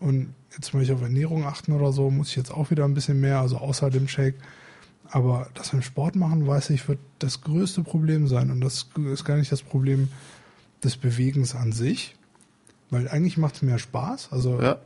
[0.00, 2.92] und jetzt möchte ich auf Ernährung achten oder so, muss ich jetzt auch wieder ein
[2.92, 4.36] bisschen mehr, also außer dem Shake,
[5.10, 9.24] aber das beim Sport machen, weiß ich, wird das größte Problem sein und das ist
[9.24, 10.08] gar nicht das Problem
[10.82, 12.16] des Bewegens an sich,
[12.90, 14.78] weil eigentlich macht es mehr Spaß, also ja,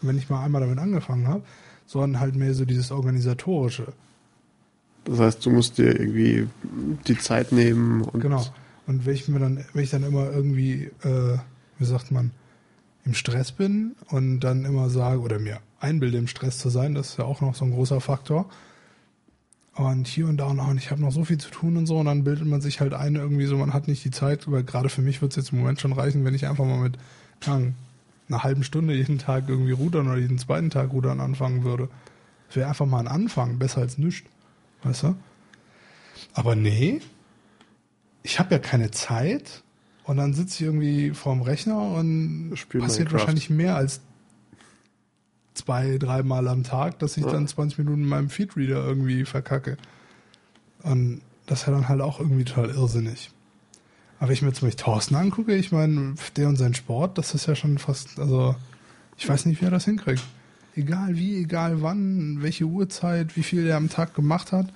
[0.00, 1.42] wenn ich mal einmal damit angefangen habe,
[1.86, 3.92] sondern halt mehr so dieses organisatorische.
[5.04, 6.48] das heißt, du musst dir irgendwie
[7.06, 8.44] die Zeit nehmen und Genau.
[8.86, 11.38] Und wenn ich mir dann, wenn ich dann immer irgendwie, äh,
[11.78, 12.32] wie sagt man,
[13.04, 17.10] im Stress bin und dann immer sage oder mir einbilde, im Stress zu sein, das
[17.10, 18.48] ist ja auch noch so ein großer Faktor.
[19.76, 21.98] Und hier und da und, und ich habe noch so viel zu tun und so,
[21.98, 24.62] und dann bildet man sich halt ein, irgendwie so, man hat nicht die Zeit, weil
[24.62, 26.96] gerade für mich wird es jetzt im Moment schon reichen, wenn ich einfach mal mit
[27.44, 27.74] Ahnung,
[28.28, 31.88] einer halben Stunde jeden Tag irgendwie rudern oder jeden zweiten Tag rudern anfangen würde.
[32.46, 34.28] Das wäre einfach mal ein Anfang, besser als nichts.
[34.82, 35.16] Weißt du?
[36.32, 37.00] Aber nee,
[38.22, 39.62] ich habe ja keine Zeit
[40.04, 43.20] und dann sitze ich irgendwie vorm Rechner und Spiel passiert Minecraft.
[43.20, 44.00] wahrscheinlich mehr als
[45.54, 47.32] zwei, dreimal am Tag, dass ich Ja.
[47.32, 49.76] dann 20 Minuten in meinem Feedreader irgendwie verkacke.
[50.82, 53.30] Und das ist ja dann halt auch irgendwie total irrsinnig.
[54.18, 57.34] Aber wenn ich mir zum Beispiel Thorsten angucke, ich meine, der und sein Sport, das
[57.34, 58.54] ist ja schon fast, also
[59.16, 60.22] ich weiß nicht, wie er das hinkriegt.
[60.76, 64.72] Egal wie, egal wann, welche Uhrzeit, wie viel er am Tag gemacht hat,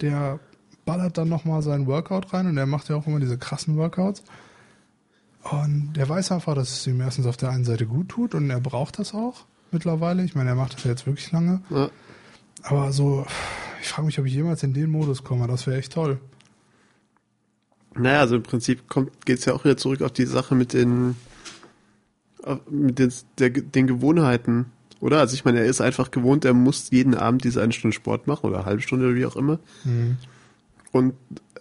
[0.00, 0.38] der
[0.84, 4.22] ballert dann nochmal seinen Workout rein und er macht ja auch immer diese krassen Workouts.
[5.50, 8.50] Und der weiß einfach, dass es ihm erstens auf der einen Seite gut tut und
[8.50, 10.24] er braucht das auch mittlerweile.
[10.24, 11.62] Ich meine, er macht das ja jetzt wirklich lange.
[11.70, 11.90] Ja.
[12.62, 13.26] Aber so,
[13.80, 15.46] ich frage mich, ob ich jemals in den Modus komme.
[15.46, 16.20] Das wäre echt toll.
[17.94, 18.82] Naja, also im Prinzip
[19.24, 21.16] geht es ja auch wieder zurück auf die Sache mit den,
[22.70, 24.66] mit den, der, den Gewohnheiten,
[25.00, 25.18] oder?
[25.18, 28.26] Also ich meine, er ist einfach gewohnt, er muss jeden Abend diese eine Stunde Sport
[28.26, 29.58] machen oder eine halbe Stunde oder wie auch immer.
[29.84, 30.18] Mhm.
[30.92, 31.14] Und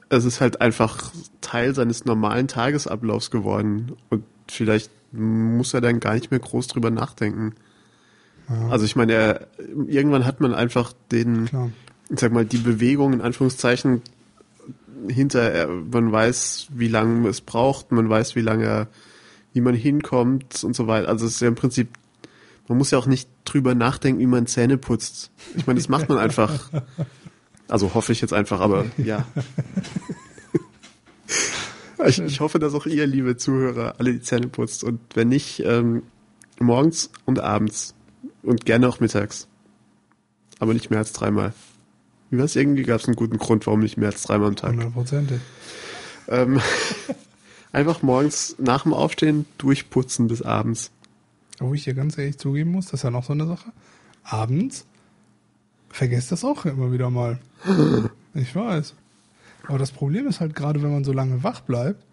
[0.09, 3.93] es ist halt einfach Teil seines normalen Tagesablaufs geworden.
[4.09, 7.53] Und vielleicht muss er dann gar nicht mehr groß drüber nachdenken.
[8.49, 9.47] Ja, Also ich meine, er,
[9.87, 11.71] irgendwann hat man einfach den, klar.
[12.09, 14.01] ich sag mal, die Bewegung in Anführungszeichen
[15.09, 18.87] hinter, er- man weiß, wie lange es braucht, man weiß, wie lange,
[19.53, 21.09] wie man hinkommt und so weiter.
[21.09, 21.89] Also es ist ja im Prinzip,
[22.67, 25.31] man muss ja auch nicht drüber nachdenken, wie man Zähne putzt.
[25.55, 26.69] Ich meine, das macht man einfach.
[27.69, 29.25] Also hoffe ich jetzt einfach, aber ja.
[32.05, 35.63] Ich, ich hoffe, dass auch ihr, liebe Zuhörer, alle die Zähne putzt und wenn nicht,
[35.65, 36.03] ähm,
[36.59, 37.95] morgens und abends
[38.43, 39.47] und gerne auch mittags.
[40.59, 41.53] Aber nicht mehr als dreimal.
[42.29, 42.55] Wie was?
[42.55, 44.71] Irgendwie gab es einen guten Grund, warum nicht mehr als dreimal am Tag.
[44.71, 45.39] Hundertprozentig.
[46.27, 46.59] Ähm,
[47.71, 50.91] einfach morgens nach dem Aufstehen durchputzen bis abends.
[51.59, 53.71] Wo ich dir ganz ehrlich zugeben muss, das ist ja noch so eine Sache.
[54.23, 54.85] Abends
[55.89, 57.39] vergesst das auch immer wieder mal.
[58.33, 58.93] Ich weiß.
[59.67, 62.05] Aber das Problem ist halt gerade, wenn man so lange wach bleibt.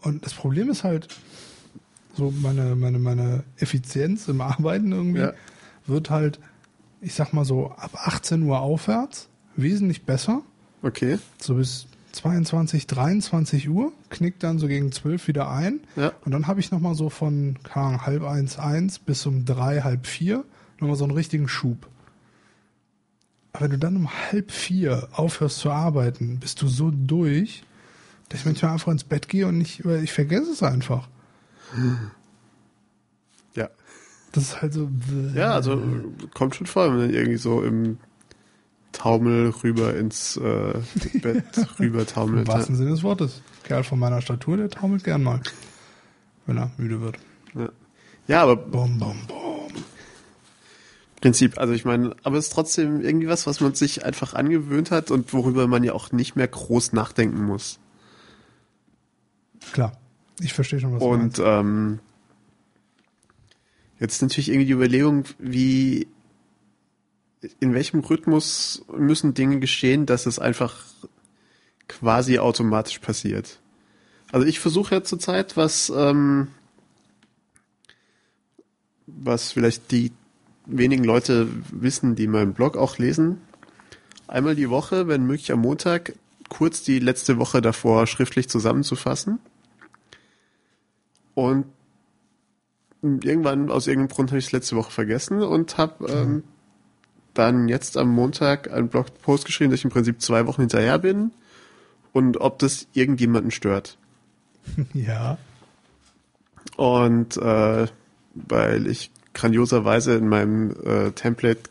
[0.00, 1.08] Und das Problem ist halt,
[2.16, 5.32] so meine, meine, meine Effizienz im Arbeiten irgendwie Ja.
[5.86, 6.40] wird halt,
[7.00, 10.42] ich sag mal so, ab 18 Uhr aufwärts wesentlich besser.
[10.82, 11.18] Okay.
[11.38, 15.80] So bis 22, 23 Uhr, knickt dann so gegen 12 wieder ein.
[15.96, 16.12] Ja.
[16.24, 20.06] Und dann habe ich nochmal so von Ahnung, halb eins, eins bis um drei, halb
[20.06, 20.44] vier
[20.80, 21.86] nochmal so einen richtigen Schub.
[23.52, 27.62] Aber wenn du dann um halb vier aufhörst zu arbeiten, bist du so durch,
[28.28, 31.08] dass ich manchmal einfach ins Bett gehe und nicht, ich vergesse es einfach.
[33.54, 33.68] Ja.
[34.32, 34.90] Das ist halt so.
[35.34, 35.80] Ja, also
[36.34, 37.98] kommt schon vor, wenn man irgendwie so im
[38.92, 40.74] Taumel rüber ins äh,
[41.20, 41.44] Bett
[41.78, 42.48] rüber Im taumelt.
[42.48, 43.42] wahrsten Sinne des Wortes.
[43.64, 45.40] Kerl von meiner Statur, der taumelt gern mal.
[46.46, 47.18] Wenn er müde wird.
[47.54, 47.68] Ja.
[48.26, 49.46] ja, aber Bom, bom, bom.
[51.20, 54.90] Prinzip, also ich meine, aber es ist trotzdem irgendwie was, was man sich einfach angewöhnt
[54.90, 57.78] hat und worüber man ja auch nicht mehr groß nachdenken muss.
[59.72, 59.92] Klar.
[60.40, 61.38] Ich verstehe schon, was du meinst.
[61.38, 61.98] Und ähm,
[63.98, 66.06] jetzt natürlich irgendwie die Überlegung, wie
[67.60, 70.84] in welchem Rhythmus müssen Dinge geschehen, dass es einfach
[71.88, 73.60] quasi automatisch passiert.
[74.32, 76.48] Also ich versuche ja zurzeit was, ähm,
[79.06, 80.12] was vielleicht die
[80.66, 83.40] wenigen Leute wissen, die meinen Blog auch lesen.
[84.26, 86.14] Einmal die Woche, wenn möglich am Montag,
[86.48, 89.38] kurz die letzte Woche davor schriftlich zusammenzufassen.
[91.36, 91.66] Und
[93.02, 96.44] irgendwann aus irgendeinem Grund habe ich es letzte Woche vergessen und habe ähm,
[97.34, 101.32] dann jetzt am Montag einen Blogpost geschrieben, dass ich im Prinzip zwei Wochen hinterher bin
[102.14, 103.98] und ob das irgendjemanden stört.
[104.94, 105.38] Ja.
[106.76, 107.86] Und äh,
[108.34, 111.70] weil ich grandioserweise in meinem äh, Template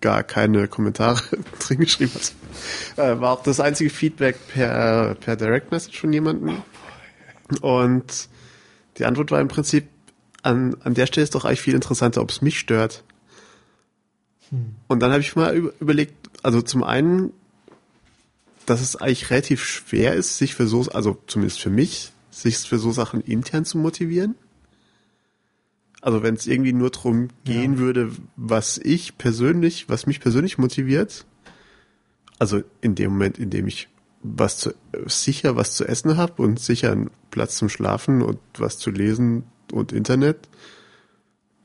[0.00, 1.20] gar keine Kommentare
[1.58, 2.12] drin geschrieben
[2.96, 6.62] habe, äh, war auch das einzige Feedback per, per Direct Message von jemandem.
[7.60, 8.28] Und
[8.98, 9.88] die Antwort war im Prinzip,
[10.42, 13.04] an, an der Stelle ist doch eigentlich viel interessanter, ob es mich stört.
[14.88, 17.32] Und dann habe ich mal über, überlegt, also zum einen,
[18.66, 22.78] dass es eigentlich relativ schwer ist, sich für so, also zumindest für mich, sich für
[22.78, 24.34] so Sachen intern zu motivieren.
[26.02, 27.78] Also wenn es irgendwie nur drum gehen Ja.
[27.78, 31.24] würde, was ich persönlich, was mich persönlich motiviert,
[32.38, 33.88] also in dem Moment, in dem ich
[34.22, 34.74] was zu,
[35.06, 39.44] sicher was zu essen habe und sicher einen Platz zum Schlafen und was zu lesen
[39.72, 40.48] und Internet,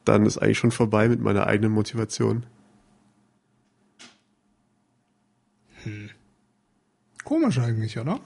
[0.05, 2.45] dann ist eigentlich schon vorbei mit meiner eigenen Motivation.
[7.23, 8.19] Komisch eigentlich, oder?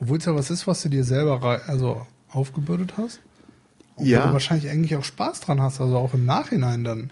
[0.00, 3.20] Obwohl es ja was ist, was du dir selber also aufgebürdet hast.
[3.96, 4.24] Und Ja.
[4.24, 7.10] Wo du wahrscheinlich eigentlich auch Spaß dran hast, also auch im Nachhinein dann.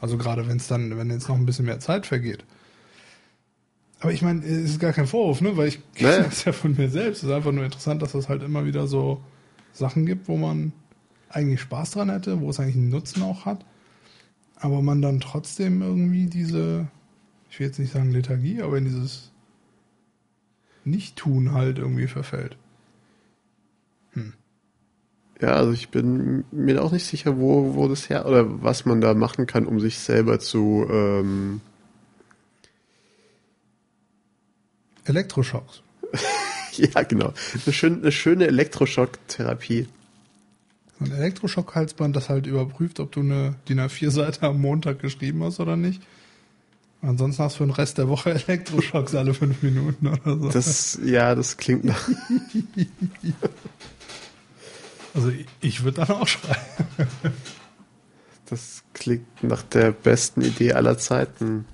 [0.00, 2.44] Also gerade wenn es dann, wenn jetzt noch ein bisschen mehr Zeit vergeht.
[4.06, 5.56] Aber ich meine, es ist gar kein Vorwurf, ne?
[5.56, 6.24] Weil ich kenne Nee.
[6.26, 7.24] das ja von mir selbst.
[7.24, 9.20] Es ist einfach nur interessant, dass es halt immer wieder so
[9.72, 10.72] Sachen gibt, wo man
[11.28, 13.66] eigentlich Spaß dran hätte, wo es eigentlich einen Nutzen auch hat.
[14.54, 16.86] Aber man dann trotzdem irgendwie diese,
[17.50, 19.32] ich will jetzt nicht sagen Lethargie, aber in dieses
[20.84, 22.56] Nicht-Tun halt irgendwie verfällt.
[25.40, 29.00] Ja, also ich bin mir auch nicht sicher, wo, wo das her oder was man
[29.00, 31.60] da machen kann, um sich selber zu ähm,
[35.06, 35.82] Elektroschocks.
[36.78, 37.32] Ja, genau.
[37.64, 39.88] Eine, schön, eine schöne Elektroschocktherapie.
[40.98, 45.60] So ein Elektroschock-Halsband, das halt überprüft, ob du eine DIN A4-Seite am Montag geschrieben hast
[45.60, 46.02] oder nicht.
[47.02, 50.48] Ansonsten hast du für den Rest der Woche Elektroschocks alle fünf Minuten oder so.
[50.50, 52.08] Das, ja, das klingt nach.
[55.14, 56.56] also ich, ich würde dann auch schreiben.
[58.46, 61.66] Das klingt nach der besten Idee aller Zeiten.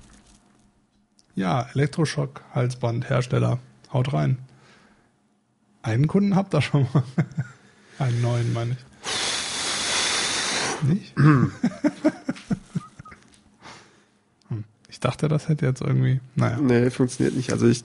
[1.35, 3.59] Ja, Elektroschock-Halsband, Hersteller.
[3.91, 4.37] Haut rein.
[5.81, 7.03] Einen Kunden habt ihr schon mal.
[7.99, 8.77] Einen neuen, meine ich.
[10.87, 11.15] Nicht?
[14.89, 16.21] Ich dachte, das hätte jetzt irgendwie.
[16.35, 16.59] Naja.
[16.61, 17.51] Nee, funktioniert nicht.
[17.51, 17.83] Also ich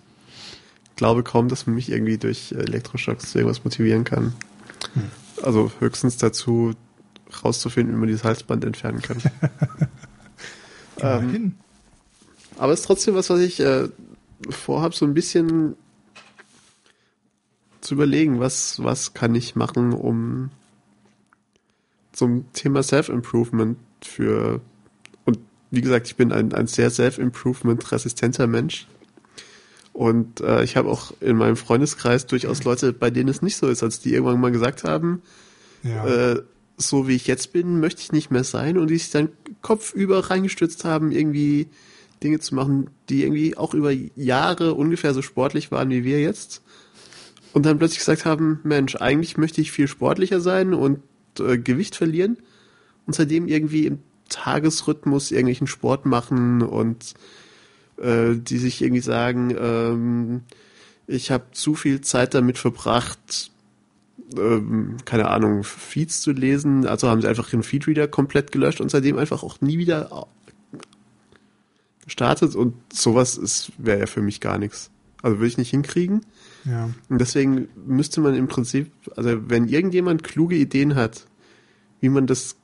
[0.95, 4.35] glaube kaum, dass man mich irgendwie durch Elektroschocks zu irgendwas motivieren kann.
[4.93, 5.11] Hm.
[5.43, 6.75] Also höchstens dazu
[7.43, 9.23] rauszufinden, wie man dieses Halsband entfernen kann.
[11.01, 11.55] ähm,
[12.59, 13.89] aber es ist trotzdem was, was ich äh,
[14.51, 15.77] vorhabe, so ein bisschen
[17.81, 20.51] zu überlegen, was, was kann ich machen, um
[22.13, 24.61] zum Thema Self-Improvement für,
[25.25, 25.39] und
[25.71, 28.89] wie gesagt, ich bin ein, ein sehr Self-Improvement-resistenter Mensch.
[29.93, 33.69] Und äh, ich habe auch in meinem Freundeskreis durchaus Leute, bei denen es nicht so
[33.69, 35.23] ist, als die irgendwann mal gesagt haben,
[35.83, 36.07] ja.
[36.07, 36.43] äh,
[36.77, 39.31] so wie ich jetzt bin, möchte ich nicht mehr sein und die sich dann
[39.63, 41.69] kopfüber reingestürzt haben, irgendwie
[42.23, 46.63] Dinge zu machen, die irgendwie auch über Jahre ungefähr so sportlich waren wie wir jetzt.
[47.53, 51.01] Und dann plötzlich gesagt haben, Mensch, eigentlich möchte ich viel sportlicher sein und
[51.41, 52.39] äh, Gewicht verlieren
[53.07, 57.15] und seitdem irgendwie im Tagesrhythmus irgendwelchen Sport machen und
[57.97, 60.43] äh, die sich irgendwie sagen, ähm,
[61.07, 63.51] ich habe zu viel Zeit damit verbracht,
[64.37, 66.87] ähm, keine Ahnung, Feeds zu lesen.
[66.87, 70.13] Also haben sie einfach ihren Feedreader komplett gelöscht und seitdem einfach auch nie wieder
[72.09, 74.91] gestartet und sowas wäre ja für mich gar nichts.
[75.23, 76.25] Also würde ich nicht hinkriegen.
[76.65, 76.91] Ja.
[77.09, 81.27] Und deswegen müsste man im Prinzip, also wenn irgendjemand kluge Ideen hat,
[82.01, 82.57] wie man das,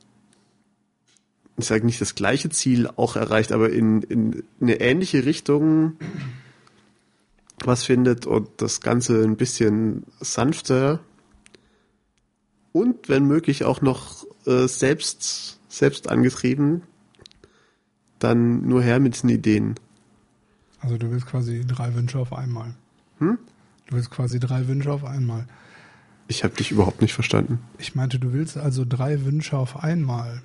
[1.59, 5.96] ich sage nicht das gleiche Ziel auch erreicht, aber in, in eine ähnliche Richtung
[7.64, 11.00] was findet und das Ganze ein bisschen sanfter
[12.72, 16.83] und wenn möglich auch noch äh, selbst, selbst angetrieben,
[18.24, 19.74] dann nur her mit diesen Ideen.
[20.80, 22.74] Also du willst quasi drei Wünsche auf einmal.
[23.18, 23.38] Hm?
[23.87, 25.46] Du willst quasi drei Wünsche auf einmal.
[26.26, 27.60] Ich habe dich überhaupt nicht verstanden.
[27.78, 30.42] Ich meinte, du willst also drei Wünsche auf einmal.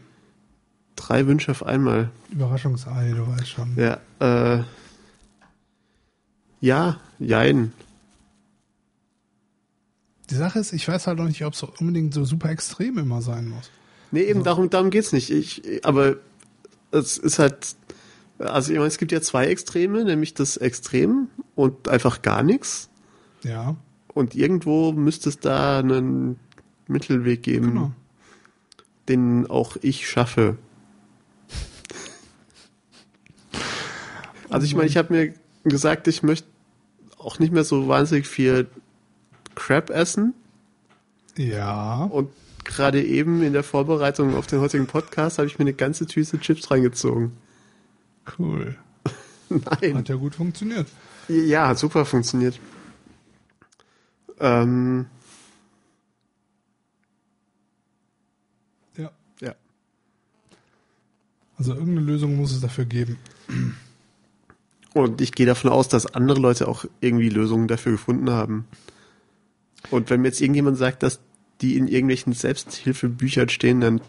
[0.95, 2.11] Drei Wünsche auf einmal.
[2.29, 3.75] Überraschungsei, du weißt schon.
[3.77, 4.63] Ja, äh.
[6.61, 7.71] Ja, jein.
[10.29, 13.21] Die Sache ist, ich weiß halt noch nicht, ob es unbedingt so super extrem immer
[13.21, 13.71] sein muss.
[14.11, 14.43] Nee, eben also.
[14.43, 15.31] darum, darum geht's nicht.
[15.31, 16.17] Ich, aber
[16.91, 17.75] es ist halt,
[18.39, 22.89] also ich meine, es gibt ja zwei Extreme, nämlich das Extrem und einfach gar nichts.
[23.43, 23.75] Ja.
[24.13, 26.39] Und irgendwo müsste es da einen
[26.87, 27.91] Mittelweg geben, genau.
[29.07, 30.57] den auch ich schaffe.
[34.49, 36.47] Also ich meine, ich habe mir gesagt, ich möchte
[37.19, 38.67] auch nicht mehr so wahnsinnig viel
[39.53, 40.33] Crap essen.
[41.37, 42.03] Ja.
[42.05, 42.29] Und
[42.69, 46.39] gerade eben in der Vorbereitung auf den heutigen Podcast habe ich mir eine ganze Tüte
[46.39, 47.31] Chips reingezogen.
[48.37, 48.77] Cool.
[49.49, 49.97] Nein.
[49.97, 50.87] Hat ja gut funktioniert.
[51.27, 52.59] Ja, hat super funktioniert.
[54.39, 55.07] Ähm.
[58.95, 59.11] Ja.
[59.41, 59.55] Ja.
[61.57, 63.17] Also irgendeine Lösung muss es dafür geben.
[64.93, 68.67] Und ich gehe davon aus, dass andere Leute auch irgendwie Lösungen dafür gefunden haben.
[69.89, 71.19] Und wenn mir jetzt irgendjemand sagt, dass
[71.61, 74.01] die in irgendwelchen Selbsthilfebüchern stehen, dann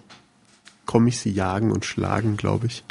[0.86, 2.84] komme ich sie jagen und schlagen, glaube ich.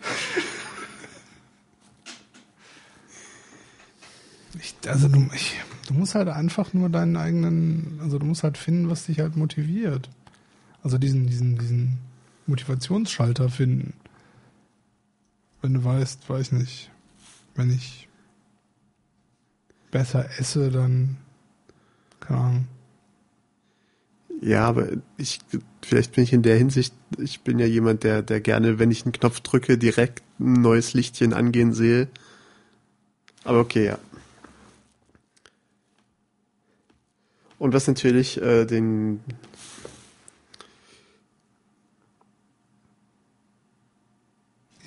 [4.59, 4.75] ich.
[4.87, 8.89] Also du, ich, du musst halt einfach nur deinen eigenen, also du musst halt finden,
[8.89, 10.09] was dich halt motiviert.
[10.83, 11.99] Also diesen, diesen, diesen
[12.47, 13.93] Motivationsschalter finden.
[15.61, 16.89] Wenn du weißt, weiß nicht,
[17.55, 18.07] wenn ich
[19.91, 21.17] besser esse, dann
[22.19, 22.67] keine Ahnung.
[24.41, 25.39] Ja, aber ich,
[25.81, 29.03] vielleicht bin ich in der Hinsicht, ich bin ja jemand, der, der gerne, wenn ich
[29.03, 32.07] einen Knopf drücke, direkt ein neues Lichtchen angehen sehe.
[33.43, 33.99] Aber okay, ja.
[37.57, 39.19] Und was natürlich äh, den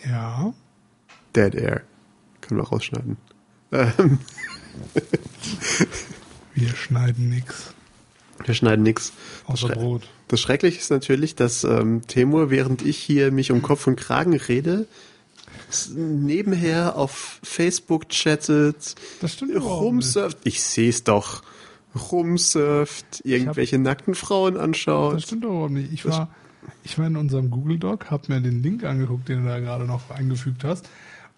[0.04, 0.52] Ja.
[1.34, 1.82] Dead Air.
[2.40, 3.16] Können wir rausschneiden.
[3.70, 4.18] Ähm.
[6.54, 7.74] wir schneiden nix.
[8.44, 9.12] Wir schneiden nix.
[9.46, 10.02] Außer das Brot.
[10.28, 14.34] Das Schreckliche ist natürlich, dass ähm, Temur, während ich hier mich um Kopf und Kragen
[14.34, 14.86] rede,
[15.94, 18.94] nebenher auf Facebook chattet,
[19.54, 20.38] rumsurft.
[20.44, 21.42] Ich sehe es doch.
[22.10, 25.16] rumsurft, irgendwelche nackten Frauen anschaut.
[25.16, 25.92] Das stimmt doch überhaupt nicht.
[25.92, 26.28] Ich war,
[26.84, 29.84] ich war in unserem Google Doc, habe mir den Link angeguckt, den du da gerade
[29.84, 30.88] noch eingefügt hast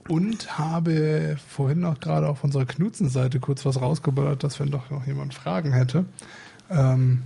[0.08, 5.06] und habe vorhin noch gerade auf unserer Knutzen-Seite kurz was rausgeballert, dass wenn doch noch
[5.06, 6.04] jemand Fragen hätte
[6.70, 7.22] ähm,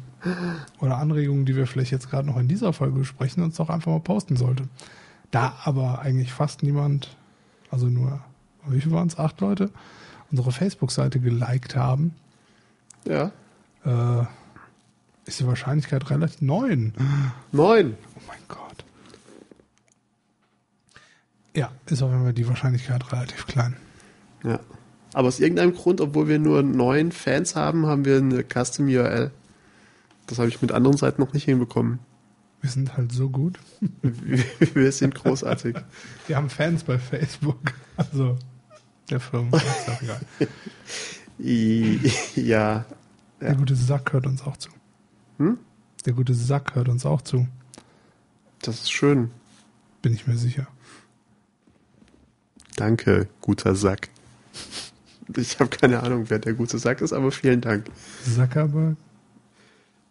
[0.81, 3.93] oder Anregungen, die wir vielleicht jetzt gerade noch in dieser Folge besprechen, uns doch einfach
[3.93, 4.65] mal posten sollte.
[5.31, 7.17] Da aber eigentlich fast niemand,
[7.71, 8.21] also nur,
[8.67, 9.19] wie viel waren es?
[9.19, 9.71] Acht Leute,
[10.31, 12.15] unsere Facebook-Seite geliked haben.
[13.05, 13.31] Ja.
[13.85, 14.25] Äh,
[15.27, 16.95] ist die Wahrscheinlichkeit relativ neun.
[17.53, 17.97] Neun.
[18.17, 18.85] Oh mein Gott.
[21.55, 23.77] Ja, ist auf jeden Fall die Wahrscheinlichkeit relativ klein.
[24.43, 24.59] Ja.
[25.19, 29.33] Aber aus irgendeinem Grund, obwohl wir nur neun Fans haben, haben wir eine Custom URL.
[30.29, 31.99] Das habe ich mit anderen Seiten noch nicht hinbekommen.
[32.61, 33.59] Wir sind halt so gut.
[34.03, 35.75] wir sind großartig.
[36.29, 37.59] Wir haben Fans bei Facebook.
[37.97, 38.39] Also
[39.11, 39.57] der Firma.
[39.57, 40.21] Ist doch egal.
[42.37, 42.85] ja.
[43.41, 44.71] Der gute Sack hört uns auch zu.
[45.39, 45.59] Hm?
[46.07, 47.49] Der gute Sack hört uns auch zu.
[48.63, 49.33] Das ist schön.
[50.01, 50.69] Bin ich mir sicher.
[52.77, 54.11] Danke, guter Sack.
[55.37, 57.87] Ich habe keine Ahnung, wer der gute Sack ist, aber vielen Dank.
[58.25, 58.97] Zuckerberg?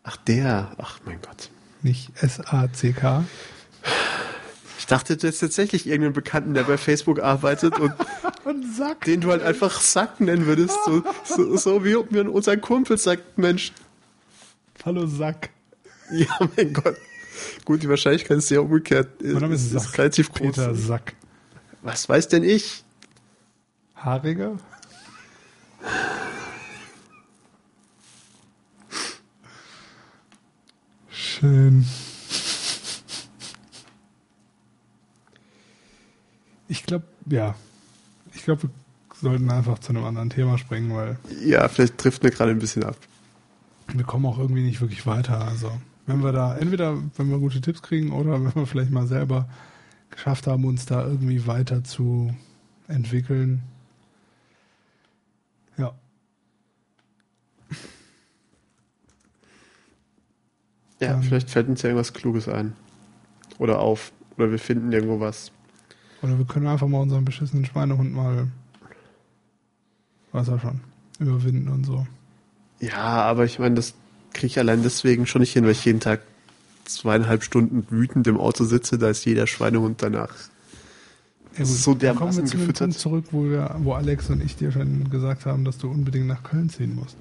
[0.04, 0.72] Ach, der.
[0.78, 1.50] Ach, mein Gott.
[1.82, 3.26] Nicht S-A-C-K?
[4.80, 7.94] Ich dachte, du hättest tatsächlich irgendeinen Bekannten, der bei Facebook arbeitet und,
[8.46, 9.06] und Sack.
[9.06, 10.78] den du halt einfach Sack nennen würdest.
[10.86, 13.74] So, so, so wie mir unser Kumpel sagt, Mensch.
[14.86, 15.50] Hallo Sack.
[16.10, 16.96] Ja, mein Gott.
[17.66, 19.22] Gut, die Wahrscheinlichkeit ist sehr umgekehrt.
[19.22, 20.56] Mein Name ist, ist relativ groß.
[20.56, 21.16] Peter Sack.
[21.82, 22.86] Was weiß denn ich?
[23.96, 24.56] Haariger?
[31.10, 31.86] Schön.
[36.68, 37.56] Ich glaube, ja.
[38.34, 38.70] Ich glaube, wir
[39.22, 41.20] sollten einfach zu einem anderen Thema springen, weil.
[41.46, 42.98] Ja, vielleicht trifft mir gerade ein bisschen ab.
[43.94, 45.48] Wir kommen auch irgendwie nicht wirklich weiter.
[45.48, 45.72] Also,
[46.08, 49.48] wenn wir da, entweder wenn wir gute Tipps kriegen oder wenn wir vielleicht mal selber
[50.10, 52.34] geschafft haben, uns da irgendwie weiter zu
[52.88, 53.62] entwickeln.
[55.78, 55.94] Ja.
[61.00, 62.74] Ja, Dann, vielleicht fällt uns ja irgendwas Kluges ein.
[63.60, 64.12] Oder auf.
[64.38, 65.52] Oder wir finden irgendwo was.
[66.22, 68.48] Oder wir können einfach mal unseren beschissenen Schweinehund mal,
[70.32, 70.82] weiß er schon,
[71.20, 72.08] überwinden und so.
[72.80, 73.94] Ja, aber ich meine, das
[74.34, 76.22] kriege ich allein deswegen schon nicht hin, weil ich jeden Tag
[76.86, 80.34] zweieinhalb Stunden wütend im Auto sitze, da ist jeder Schweinehund danach.
[81.54, 81.68] Ja, gut.
[81.68, 82.90] so dermaßen kommen wir zu gefüttert.
[82.90, 86.28] Punkt zurück, wo, wir, wo Alex und ich dir schon gesagt haben, dass du unbedingt
[86.28, 87.18] nach Köln ziehen musst.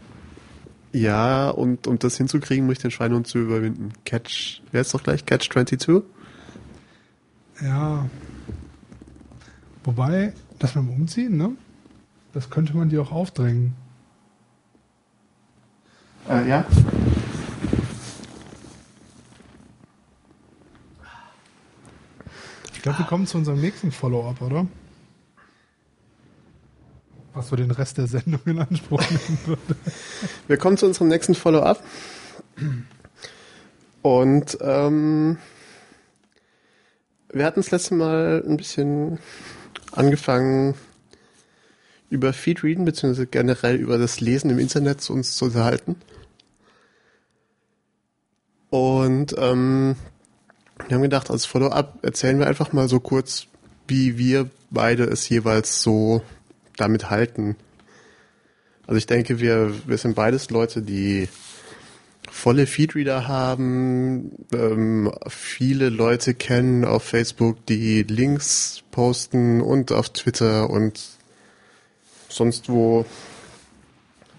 [0.93, 3.93] Ja, und um das hinzukriegen, muss ich den Schweinehund zu überwinden.
[4.05, 5.27] Catch, wer ist doch gleich?
[5.27, 6.03] Catch 22?
[7.63, 8.07] Ja.
[9.85, 11.53] Wobei, dass wir umziehen, ne?
[12.33, 13.75] Das könnte man dir auch aufdrängen.
[16.29, 16.65] Äh, ja.
[22.83, 24.67] Glaube, wir kommen zu unserem nächsten Follow-up, oder?
[27.35, 29.77] Was so den Rest der Sendung in Anspruch nehmen würde.
[30.47, 31.85] Wir kommen zu unserem nächsten Follow-up.
[34.01, 35.37] Und ähm,
[37.33, 39.19] wir hatten das letzte Mal ein bisschen
[39.93, 40.75] angefangen,
[42.09, 45.97] über Feedreading beziehungsweise generell über das Lesen im Internet uns zu unterhalten.
[48.71, 49.97] Und ähm,
[50.87, 53.47] wir haben gedacht, als Follow-up erzählen wir einfach mal so kurz,
[53.89, 56.23] wie wir beide es jeweils so
[56.77, 57.57] damit halten.
[58.87, 61.29] Also ich denke, wir, wir sind beides Leute, die
[62.31, 70.69] volle Feedreader haben, ähm, viele Leute kennen auf Facebook, die Links posten und auf Twitter
[70.71, 71.01] und
[72.29, 73.07] sonst wo.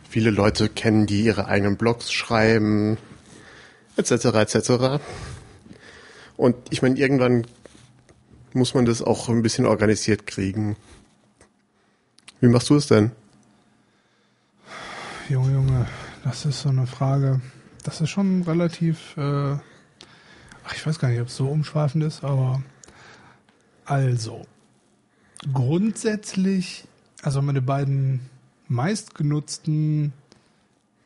[0.09, 2.97] Viele Leute kennen, die ihre eigenen Blogs schreiben,
[3.97, 4.25] etc.
[4.25, 5.01] etc.
[6.37, 7.45] Und ich meine, irgendwann
[8.53, 10.75] muss man das auch ein bisschen organisiert kriegen.
[12.39, 13.11] Wie machst du es denn?
[15.29, 15.87] Junge, Junge,
[16.23, 17.41] das ist so eine Frage.
[17.83, 19.53] Das ist schon relativ, äh,
[20.63, 22.61] ach, ich weiß gar nicht, ob es so umschweifend ist, aber
[23.85, 24.45] also,
[25.53, 26.85] grundsätzlich,
[27.23, 28.19] also meine beiden
[28.67, 30.13] meistgenutzten,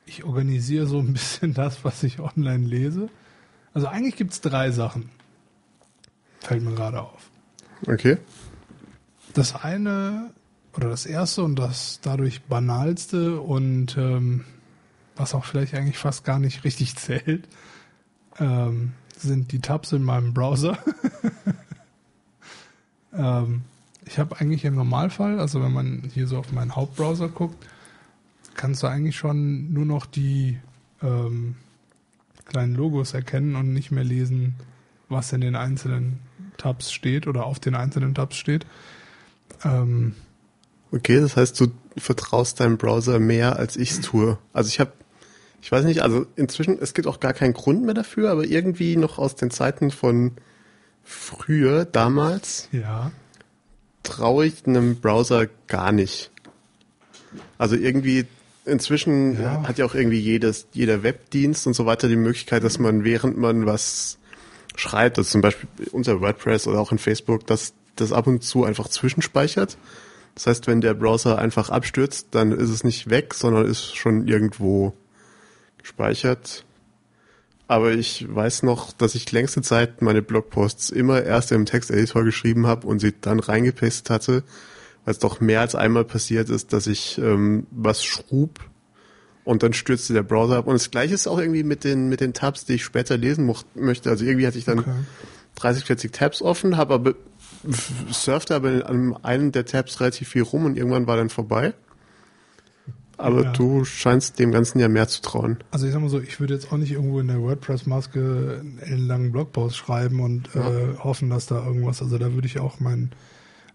[0.06, 3.10] ich organisiere so ein bisschen das, was ich online lese.
[3.74, 5.10] Also eigentlich gibt es drei Sachen.
[6.42, 7.30] Fällt mir gerade auf.
[7.88, 8.18] Okay.
[9.34, 10.32] Das eine
[10.76, 14.46] oder das erste und das dadurch banalste und ähm,
[15.16, 17.48] was auch vielleicht eigentlich fast gar nicht richtig zählt,
[18.39, 20.78] ähm, sind die Tabs in meinem Browser.
[23.14, 23.62] ähm,
[24.06, 27.66] ich habe eigentlich im Normalfall, also wenn man hier so auf meinen Hauptbrowser guckt,
[28.56, 30.60] kannst du eigentlich schon nur noch die
[31.02, 31.56] ähm,
[32.46, 34.56] kleinen Logos erkennen und nicht mehr lesen,
[35.08, 36.20] was in den einzelnen
[36.62, 38.66] Tabs steht oder auf den einzelnen Tabs steht.
[39.64, 40.16] Ähm,
[40.91, 44.38] okay, das heißt, du vertraust deinem Browser mehr, als ich es tue.
[44.53, 44.91] Also ich habe,
[45.62, 48.95] ich weiß nicht, also inzwischen, es gibt auch gar keinen Grund mehr dafür, aber irgendwie
[48.95, 50.32] noch aus den Zeiten von
[51.03, 53.12] früher, damals, ja.
[54.03, 56.32] traue ich einem Browser gar nicht.
[57.57, 58.26] Also irgendwie
[58.66, 59.64] inzwischen Ja.
[59.68, 63.38] hat ja auch irgendwie jedes, jeder Webdienst und so weiter die Möglichkeit, dass man während
[63.38, 64.18] man was
[64.76, 68.63] schreibt, also zum Beispiel unter WordPress oder auch in Facebook, dass das ab und zu
[68.63, 69.78] einfach zwischenspeichert.
[70.36, 74.28] Das heißt, wenn der Browser einfach abstürzt, dann ist es nicht weg, sondern ist schon
[74.28, 74.93] irgendwo
[75.78, 76.65] gespeichert.
[77.67, 82.67] Aber ich weiß noch, dass ich längste Zeit meine Blogposts immer erst im Texteditor geschrieben
[82.67, 84.43] habe und sie dann reingepastet hatte,
[85.05, 88.59] weil es doch mehr als einmal passiert ist, dass ich ähm, was schrub
[89.44, 90.68] und dann stürzte der Browser ab.
[90.68, 93.54] Und das gleiche ist auch irgendwie mit den, mit den Tabs, die ich später lesen
[93.76, 94.10] möchte.
[94.10, 95.00] Also irgendwie hatte ich dann Okay.
[95.56, 97.14] 30, 40 Tabs offen, habe aber
[98.10, 101.74] surfte aber an einem der Tabs relativ viel rum und irgendwann war dann vorbei.
[103.18, 103.52] Aber Ja.
[103.52, 105.58] du scheinst dem Ganzen ja mehr zu trauen.
[105.70, 108.80] Also ich sag mal so, ich würde jetzt auch nicht irgendwo in der WordPress-Maske einen
[108.80, 113.12] ellenlangen Blogpost schreiben und äh, hoffen, dass da irgendwas, also da würde ich auch meinen,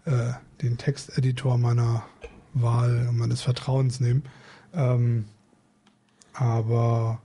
[0.05, 2.03] äh, den Texteditor meiner
[2.53, 4.23] Wahl, meines Vertrauens nehmen.
[4.73, 5.25] Ähm,
[6.37, 7.19] aber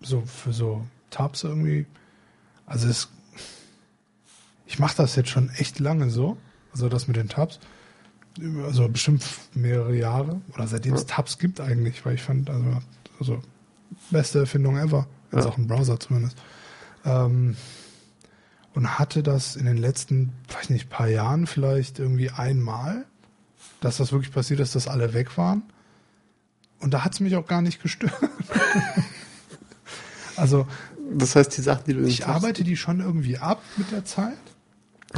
[0.00, 1.86] so für so Tabs irgendwie,
[2.66, 3.08] also es,
[4.66, 6.36] ich mache das jetzt schon echt lange so,
[6.72, 7.60] also das mit den Tabs,
[8.64, 9.24] also bestimmt
[9.54, 12.78] mehrere Jahre oder seitdem es Tabs gibt eigentlich, weil ich fand, also,
[13.20, 13.42] also
[14.10, 15.44] beste Erfindung ever, in Ja.
[15.44, 16.36] Sachen Browser zumindest.
[17.04, 17.56] Ähm,
[18.74, 23.04] und hatte das in den letzten, weiß nicht, paar Jahren vielleicht irgendwie einmal,
[23.80, 25.62] dass das wirklich passiert ist, dass alle weg waren.
[26.82, 28.12] Und da hat es mich auch gar nicht gestört.
[30.36, 30.66] also
[31.14, 34.36] Das heißt, die Sachen, die du ich arbeite die schon irgendwie ab mit der Zeit.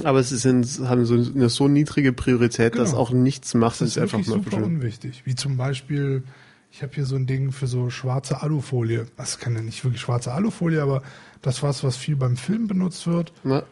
[0.02, 3.00] aber es sind, haben so eine so niedrige Priorität, dass Genau.
[3.02, 4.76] auch nichts macht, Das ist einfach wirklich mal super verschwinden.
[4.80, 5.22] unwichtig.
[5.24, 6.24] Wie zum Beispiel,
[6.72, 9.06] ich habe hier so ein Ding für so schwarze Alufolie.
[9.16, 11.02] Das kann ja nicht wirklich schwarze Alufolie, aber
[11.42, 13.32] das was, was viel beim Film benutzt wird.
[13.44, 13.62] Na,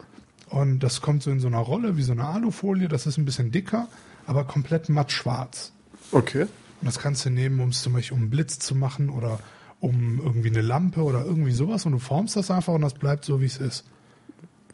[0.49, 2.87] Und das kommt so in so einer Rolle wie so eine Alufolie.
[2.89, 3.89] Das ist ein bisschen dicker,
[4.27, 5.73] aber komplett matt schwarz.
[6.13, 6.47] okay.
[6.83, 9.39] Und das kannst du nehmen, um es zum Beispiel um einen Blitz zu machen oder
[9.79, 11.87] um irgendwie eine Lampe oder irgendwie sowas.
[11.87, 13.85] Und du formst das einfach und das bleibt so, wie es ist.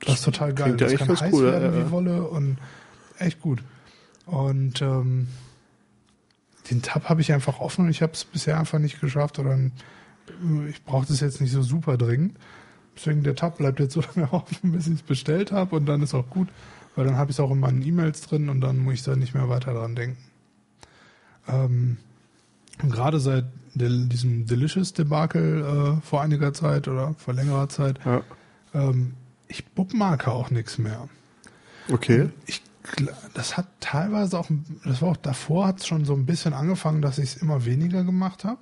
[0.01, 0.75] Das ist total geil.
[0.79, 1.87] Das echt kann heiß cool, werden ja, ja.
[1.87, 2.57] wie Wolle und
[3.19, 3.63] echt gut.
[4.25, 5.29] Und ähm,
[6.71, 9.39] den Tab habe ich einfach offen und ich habe es bisher einfach nicht geschafft.
[9.39, 9.59] Oder
[10.67, 12.39] ich brauche das jetzt nicht so super dringend.
[12.97, 16.03] Deswegen der Tab bleibt jetzt so lange offen, bis ich es bestellt habe und dann
[16.03, 16.49] ist auch gut,
[16.97, 19.15] weil dann habe ich es auch in meinen E-Mails drin und dann muss ich da
[19.15, 20.17] nicht mehr weiter dran denken.
[21.49, 21.97] Ähm,
[22.83, 28.23] und gerade seit del diesem Delicious-Debakel äh, vor einiger Zeit oder vor längerer Zeit, Ja.
[28.75, 29.15] ähm,
[29.49, 31.09] ich bookmarke auch nichts mehr.
[31.91, 32.29] Okay.
[32.47, 32.63] Ich,
[33.35, 34.49] das hat teilweise auch,
[34.85, 37.65] das war auch davor, hat es schon so ein bisschen angefangen, dass ich es immer
[37.65, 38.59] weniger gemacht habe.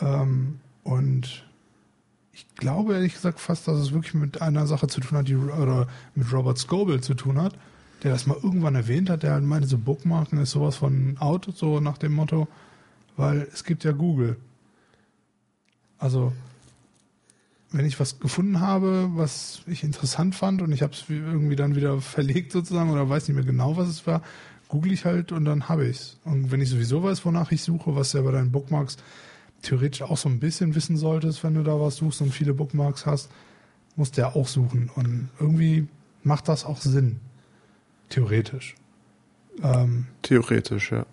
[0.00, 1.44] Ähm, und
[2.32, 5.36] ich glaube ehrlich gesagt fast, dass es wirklich mit einer Sache zu tun hat, die
[5.36, 7.54] oder mit Robert Scoble zu tun hat,
[8.02, 11.48] der das mal irgendwann erwähnt hat, der halt meinte, so Bookmarken ist sowas von out,
[11.54, 12.48] so nach dem Motto,
[13.16, 14.36] weil es gibt ja Google.
[15.98, 16.32] Also
[17.72, 21.76] wenn ich was gefunden habe, was ich interessant fand und ich habe es irgendwie dann
[21.76, 24.22] wieder verlegt sozusagen oder weiß nicht mehr genau, was es war,
[24.68, 26.18] google ich halt und dann habe ich's.
[26.24, 28.96] Und wenn ich sowieso weiß, wonach ich suche, was ja bei deinen Bookmarks
[29.62, 33.06] theoretisch auch so ein bisschen wissen solltest, wenn du da was suchst und viele Bookmarks
[33.06, 33.30] hast,
[33.96, 34.90] musst du ja auch suchen.
[34.94, 35.86] Und irgendwie
[36.22, 37.20] macht das auch Sinn.
[38.10, 38.74] Theoretisch.
[39.62, 41.06] Ähm, Theoretisch, ja.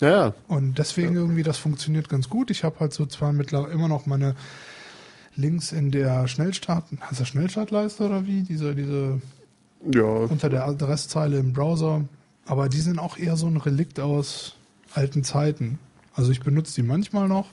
[0.00, 0.34] Ja, ja.
[0.48, 2.50] Und deswegen irgendwie, das funktioniert ganz gut.
[2.50, 4.34] Ich habe halt so zwar mittlerweile immer noch meine
[5.36, 8.42] Links in der Schnellstart, heißt das Schnellstartleiste oder wie?
[8.42, 9.20] Diese, diese
[9.90, 12.04] Ja, unter der Adresszeile im Browser.
[12.46, 14.56] Aber die sind auch eher so ein Relikt aus
[14.94, 15.78] alten Zeiten.
[16.14, 17.48] Also ich benutze die manchmal noch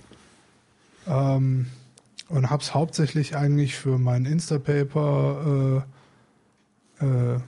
[1.07, 1.67] ähm,
[2.29, 5.85] und habe es hauptsächlich eigentlich für mein Instapaper,
[7.03, 7.39] äh,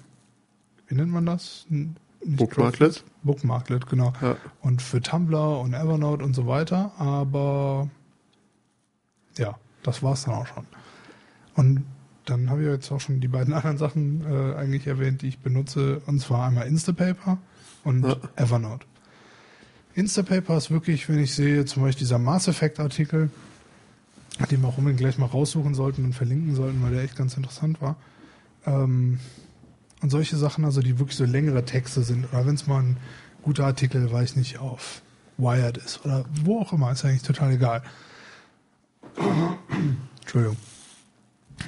[0.87, 1.65] wie nennt man das?
[1.69, 1.95] Nicht
[2.25, 3.03] Bookmarklet?
[3.23, 4.13] Bookmarklet, genau.
[4.21, 4.35] Ja.
[4.61, 6.91] Und für Tumblr und Evernote und so weiter.
[6.97, 7.89] Aber
[9.37, 10.65] ja, das war's dann auch schon.
[11.55, 11.85] Und
[12.25, 15.39] dann habe ich jetzt auch schon die beiden anderen Sachen äh, eigentlich erwähnt, die ich
[15.39, 16.01] benutze.
[16.07, 17.37] Und zwar einmal Instapaper
[17.83, 18.15] und Ja.
[18.35, 18.85] Evernote.
[19.93, 23.29] Instapaper ist wirklich, wenn ich sehe, zum Beispiel dieser Mass Effect Artikel,
[24.51, 27.37] den wir auch unbedingt gleich mal raussuchen sollten und verlinken sollten, weil der echt ganz
[27.37, 27.95] interessant war.
[28.65, 29.19] Ähm,
[30.05, 32.97] und solche Sachen, also die wirklich so längere Texte sind, oder wenn es mal ein
[33.41, 35.01] guter Artikel, weiß nicht, auf
[35.39, 37.81] Wired ist oder wo auch immer, ist eigentlich total egal.
[40.21, 40.57] Entschuldigung.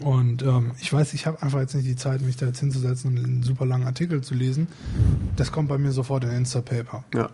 [0.01, 3.17] Und ähm, ich weiß, ich habe einfach jetzt nicht die Zeit, mich da jetzt hinzusetzen
[3.17, 4.67] und einen super langen Artikel zu lesen.
[5.35, 7.05] Das kommt bei mir sofort in Instapaper.
[7.15, 7.31] Ja.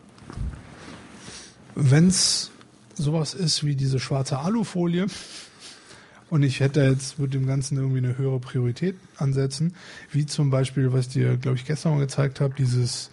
[1.75, 2.49] Wenn's
[2.93, 5.07] sowas ist wie diese schwarze Alufolie
[6.33, 9.75] und ich hätte jetzt mit dem Ganzen irgendwie eine höhere Priorität ansetzen,
[10.09, 13.11] wie zum Beispiel, was ich dir, glaube ich, gestern mal gezeigt habe, dieses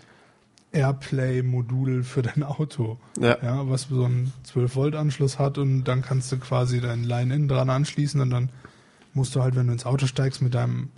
[0.73, 2.99] Airplay-Modul für dein Auto.
[3.21, 3.37] Ja.
[3.43, 8.23] ja, was so einen 12-Volt-Anschluss hat und dann kannst du quasi dein Line-In dran anschließen
[8.23, 8.49] und dann
[9.12, 10.89] musst du halt, wenn du ins Auto steigst mit deinem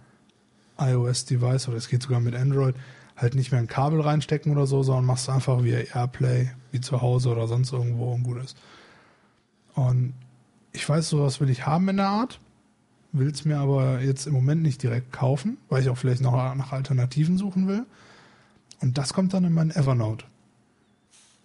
[0.78, 2.76] iOS-Device oder es geht sogar mit Android,
[3.16, 7.02] halt nicht mehr ein Kabel reinstecken oder so, sondern machst einfach via Airplay, wie zu
[7.02, 8.56] Hause oder sonst irgendwo und gut ist.
[9.74, 10.14] Und
[10.72, 12.40] ich weiß, sowas will ich haben in der Art,
[13.12, 16.32] will es mir aber jetzt im Moment nicht direkt kaufen, weil ich auch vielleicht noch
[16.32, 17.84] nach Alternativen suchen will.
[18.80, 20.24] Und das kommt dann in mein Evernote.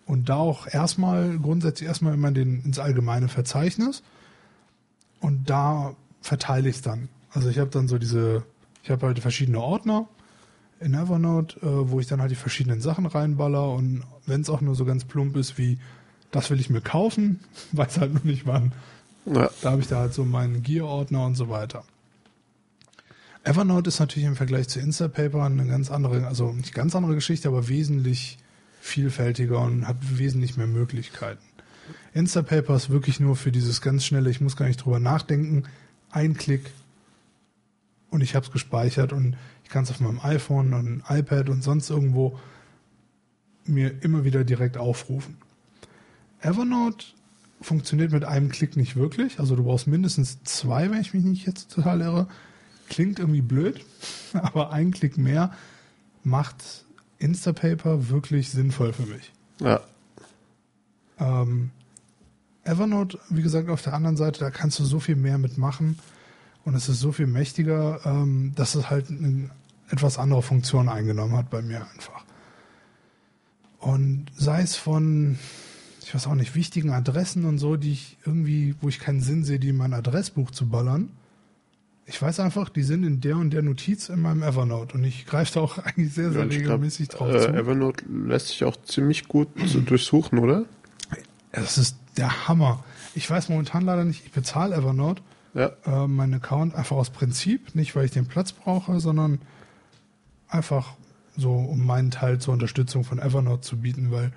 [0.06, 4.04] Und da auch erstmal, grundsätzlich erstmal immer den, ins allgemeine Verzeichnis.
[5.20, 7.10] Und da verteile ich es dann.
[7.32, 8.44] Also ich habe dann so diese,
[8.84, 10.08] ich habe halt verschiedene Ordner
[10.80, 14.62] in Evernote, äh, wo ich dann halt die verschiedenen Sachen reinballer und wenn es auch
[14.62, 15.80] nur so ganz plump ist wie,
[16.32, 17.40] das will ich mir kaufen,
[17.74, 18.72] weiß halt noch nicht wann.
[19.34, 19.50] Ja.
[19.62, 21.84] Da habe ich da halt so meinen Gear-Ordner und so weiter.
[23.44, 27.48] Evernote ist natürlich im Vergleich zu Instapaper eine ganz andere, also nicht ganz andere Geschichte,
[27.48, 28.38] aber wesentlich
[28.82, 31.44] vielfältiger und hat wesentlich mehr Möglichkeiten.
[32.14, 35.64] Instapaper ist wirklich nur für dieses ganz schnelle, ich muss gar nicht drüber nachdenken,
[36.12, 36.72] ein Klick
[38.10, 41.64] und ich habe es gespeichert und ich kann es auf meinem iPhone und iPad und
[41.64, 42.40] sonst irgendwo
[43.66, 45.38] mir immer wieder direkt aufrufen.
[46.42, 47.08] Evernote
[47.62, 49.40] funktioniert mit einem Klick nicht wirklich.
[49.40, 52.28] Also du brauchst mindestens zwei, wenn ich mich nicht jetzt total irre.
[52.90, 53.84] Klingt irgendwie blöd,
[54.34, 55.54] aber ein Klick mehr
[56.24, 56.86] macht
[57.20, 59.32] Instapaper wirklich sinnvoll für mich.
[59.60, 59.82] Ja.
[61.20, 61.72] Ähm,
[62.64, 65.98] Evernote, wie gesagt, auf der anderen Seite, da kannst du so viel mehr mitmachen
[66.66, 69.50] und es ist so viel mächtiger, ähm, dass es halt eine
[69.90, 72.26] etwas andere Funktion eingenommen hat bei mir einfach.
[73.80, 75.40] Und sei es von,
[76.08, 79.44] ich weiß auch nicht, wichtigen Adressen und so, die ich irgendwie, wo ich keinen Sinn
[79.44, 81.10] sehe, die in mein Adressbuch zu ballern.
[82.06, 85.26] Ich weiß einfach, die sind in der und der Notiz in meinem Evernote und ich
[85.26, 87.54] greife da auch eigentlich sehr, sehr Ja, regelmäßig glaub, drauf äh, zu.
[87.54, 90.64] Evernote lässt sich auch ziemlich gut so durchsuchen, oder?
[91.52, 92.86] Das ist der Hammer.
[93.14, 95.22] Ich weiß momentan leider nicht, ich bezahle Evernote,
[95.56, 95.72] Ja.
[95.86, 99.40] äh, meinen Account einfach aus Prinzip, nicht weil ich den Platz brauche, sondern
[100.48, 100.94] einfach
[101.36, 104.32] so, um meinen Teil zur Unterstützung von Evernote zu bieten, weil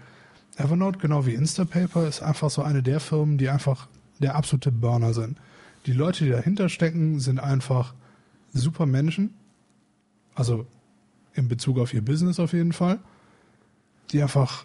[0.61, 3.89] Evernote, genau wie Instapaper, ist einfach so eine der Firmen, die einfach
[4.19, 5.39] der absolute Burner sind.
[5.87, 7.95] Die Leute, die dahinter stecken, sind einfach
[8.53, 9.35] super Menschen.
[10.35, 10.67] Also
[11.35, 12.99] in Bezug auf ihr Business auf jeden Fall.
[14.13, 14.65] Die einfach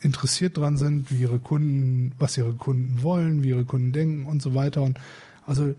[0.00, 4.42] interessiert dran sind, wie ihre Kunden, was ihre Kunden wollen, wie ihre Kunden denken und
[4.42, 4.82] so weiter.
[4.82, 4.98] Und
[5.46, 5.74] also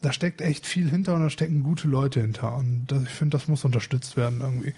[0.00, 2.56] da steckt echt viel hinter und da stecken gute Leute hinter.
[2.56, 4.74] Und das, ich finde, das muss unterstützt werden irgendwie.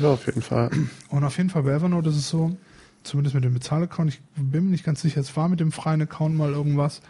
[0.00, 0.70] Ja, auf jeden Fall.
[1.08, 2.56] Und auf jeden Fall bei Evernote ist es so,
[3.04, 6.02] zumindest mit dem Bezahlaccount, ich bin mir nicht ganz sicher, es war mit dem freien
[6.02, 7.00] Account mal irgendwas,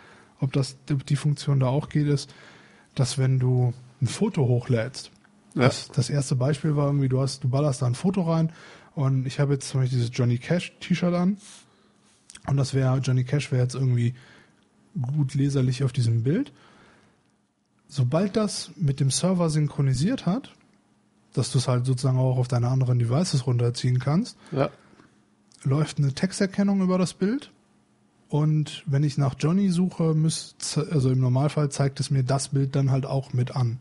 [0.40, 2.32] ob das ob die Funktion da auch geht, ist,
[2.94, 5.10] dass wenn du ein Foto hochlädst,
[5.54, 5.62] Ja.
[5.62, 8.52] das, das erste Beispiel war irgendwie, du hast, du ballerst da ein Foto rein
[8.94, 11.38] und ich habe jetzt zum Beispiel dieses Johnny Cash T-Shirt an
[12.46, 14.14] und das wäre, Johnny Cash wäre jetzt irgendwie
[15.00, 16.52] gut leserlich auf diesem Bild.
[17.88, 20.54] Sobald das mit dem Server synchronisiert hat,
[21.34, 24.70] dass du es halt sozusagen auch auf deine anderen Devices runterziehen kannst, Ja.
[25.64, 27.50] läuft eine Texterkennung über das Bild.
[28.28, 32.76] Und wenn ich nach Johnny suche, müsst, also im Normalfall zeigt es mir das Bild
[32.76, 33.78] dann halt auch mit an.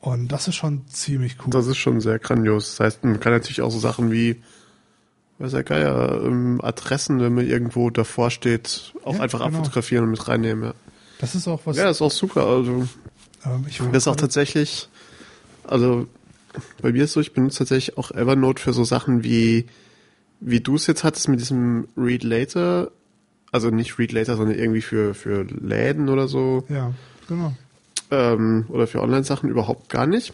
[0.00, 1.50] Und das ist schon ziemlich cool.
[1.50, 2.70] Das ist schon sehr grandios.
[2.76, 4.42] Das heißt, man kann natürlich auch so Sachen wie,
[5.38, 9.58] weiß ja Geier, ähm, Adressen, wenn man irgendwo davor steht, auch Ja, einfach genau.
[9.58, 10.64] abfotografieren und mit reinnehmen.
[10.64, 10.74] Ja,
[11.20, 11.76] Das ist auch was.
[11.76, 12.46] ja das ist auch super.
[12.46, 12.88] Also,
[13.44, 14.88] ähm, das ist auch tatsächlich,
[15.64, 16.06] also
[16.80, 19.66] bei mir ist so, ich benutze tatsächlich auch Evernote für so Sachen wie,
[20.40, 22.90] wie du es jetzt hattest mit diesem Read Later,
[23.52, 26.64] also nicht Read Later, sondern irgendwie für, für Läden oder so.
[26.68, 26.92] Ja,
[27.28, 27.54] genau.
[28.10, 30.32] ähm, oder für Online-Sachen überhaupt gar nicht.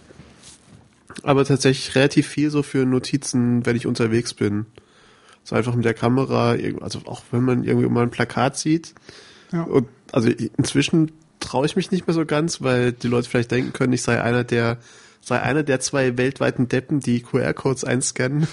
[1.22, 4.66] Aber tatsächlich relativ viel so für Notizen, wenn ich unterwegs bin.
[5.42, 8.94] So einfach mit der Kamera, also auch wenn man irgendwie mal ein Plakat sieht.
[9.52, 9.62] Ja.
[9.62, 13.72] Und also inzwischen traue ich mich nicht mehr so ganz, weil die Leute vielleicht denken
[13.72, 14.78] können, ich sei einer der
[15.28, 18.48] sei einer der zwei weltweiten Deppen, die QR-Codes einscannen.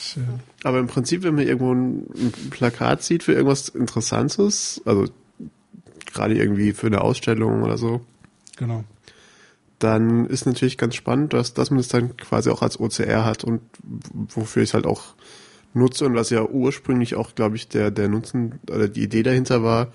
[0.00, 0.40] Schön.
[0.64, 2.06] Aber im Prinzip, wenn man irgendwo ein,
[2.50, 5.06] Plakat sieht für irgendwas Interessantes, also
[6.12, 8.02] gerade irgendwie für eine Ausstellung oder so,
[8.58, 8.84] Genau.
[9.78, 13.44] dann ist natürlich ganz spannend, dass, dass man es dann quasi auch als OCR hat
[13.44, 15.14] und wofür ich es halt auch
[15.72, 19.62] nutze und was ja ursprünglich auch, glaube ich, der, der Nutzen oder die Idee dahinter
[19.62, 19.92] war,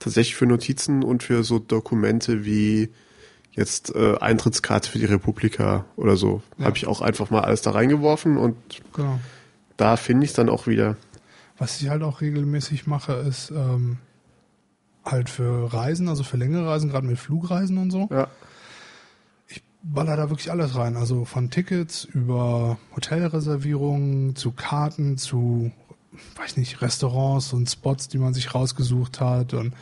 [0.00, 2.90] tatsächlich für Notizen und für so Dokumente wie
[3.52, 6.42] jetzt äh, Eintrittskarte für die Republika oder so.
[6.58, 6.66] Ja.
[6.66, 8.56] Habe ich auch einfach mal alles da reingeworfen und
[8.92, 9.18] genau.
[9.76, 10.96] da finde ich es dann auch wieder.
[11.58, 13.98] Was ich halt auch regelmäßig mache, ist ähm,
[15.04, 18.08] halt für Reisen, also für längere Reisen, gerade mit Flugreisen und so.
[18.10, 18.28] Ja.
[19.48, 20.96] Ich baller da wirklich alles rein.
[20.96, 25.72] Also von Tickets über Hotelreservierungen zu Karten zu,
[26.36, 29.74] weiß nicht, Restaurants und Spots, die man sich rausgesucht hat und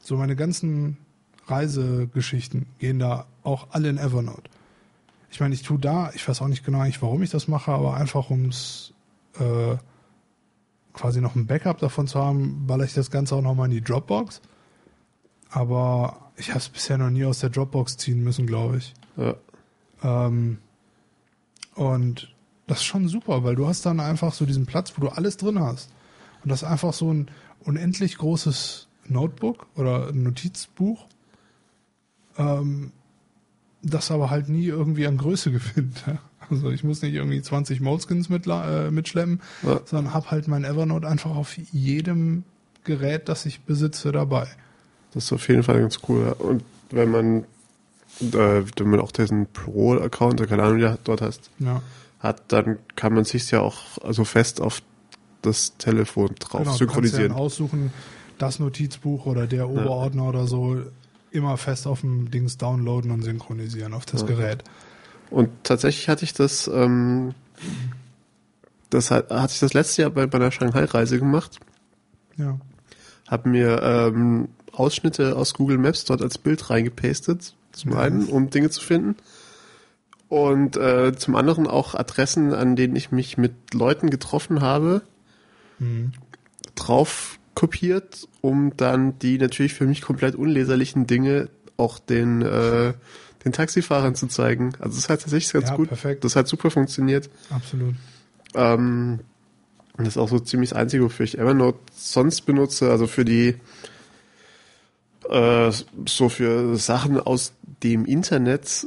[0.00, 0.96] so meine ganzen
[1.50, 4.50] Reisegeschichten gehen da auch alle in Evernote.
[5.30, 7.72] Ich meine, ich tue da, ich weiß auch nicht genau eigentlich, warum ich das mache,
[7.72, 8.92] aber einfach ums
[9.38, 9.76] äh,
[10.92, 13.80] quasi noch ein Backup davon zu haben, baller ich das Ganze auch nochmal in die
[13.80, 14.40] Dropbox.
[15.50, 18.94] Aber ich habe es bisher noch nie aus der Dropbox ziehen müssen, glaube ich.
[19.16, 19.34] Ja.
[20.02, 20.58] Ähm,
[21.74, 22.34] und
[22.66, 25.36] das ist schon super, weil du hast dann einfach so diesen Platz, wo du alles
[25.36, 25.90] drin hast.
[26.42, 27.30] Und das ist einfach so ein
[27.64, 31.06] unendlich großes Notebook oder ein Notizbuch,
[32.38, 32.92] ähm,
[33.82, 36.04] das aber halt nie irgendwie an Größe gewinnt.
[36.48, 39.80] Also ich muss nicht irgendwie 20 Moleskins mit, äh, mitschleppen, ja.
[39.84, 42.42] sondern habe halt mein Evernote einfach auf jedem
[42.82, 44.48] Gerät, das ich besitze, dabei.
[45.12, 46.34] Das ist auf jeden Fall ganz cool.
[46.38, 47.44] Und wenn man,
[48.20, 51.82] äh, wenn man auch diesen Pro-Account, keine Ahnung, wie du dort hast, ja.
[52.18, 54.82] hat, dann kann man sich ja auch also fest auf
[55.42, 57.28] das Telefon drauf genau, synchronisieren.
[57.28, 57.92] Du kannst ja aussuchen,
[58.38, 60.28] das Notizbuch oder der Oberordner ja.
[60.28, 60.82] oder so
[61.30, 64.26] immer fest auf dem Dings downloaden und synchronisieren auf das ja.
[64.26, 64.64] Gerät.
[65.30, 67.34] Und tatsächlich hatte ich das, ähm,
[68.90, 71.60] das hat, hatte ich das letzte Jahr bei, bei der Shanghai-Reise gemacht.
[72.36, 72.58] Ja.
[73.28, 78.70] Hab mir ähm, Ausschnitte aus Google Maps dort als Bild reingepastet, zum einen, um Dinge
[78.70, 79.16] zu finden.
[80.28, 85.02] Und äh, zum anderen auch Adressen, an denen ich mich mit Leuten getroffen habe,
[85.80, 86.12] mhm.
[86.76, 92.92] drauf kopiert, um dann die natürlich für mich komplett unleserlichen Dinge auch den, äh,
[93.44, 94.72] den Taxifahrern zu zeigen.
[94.78, 95.88] Also das hat tatsächlich ganz ja, gut.
[95.88, 96.24] Perfekt.
[96.24, 97.30] Das hat super funktioniert.
[97.50, 97.94] Absolut.
[98.54, 99.20] Ähm,
[99.96, 102.90] das ist auch so ziemlich das Einzige, wofür ich Evernote sonst benutze.
[102.90, 103.56] Also für die
[105.28, 105.70] äh,
[106.06, 108.86] so für Sachen aus dem Internet,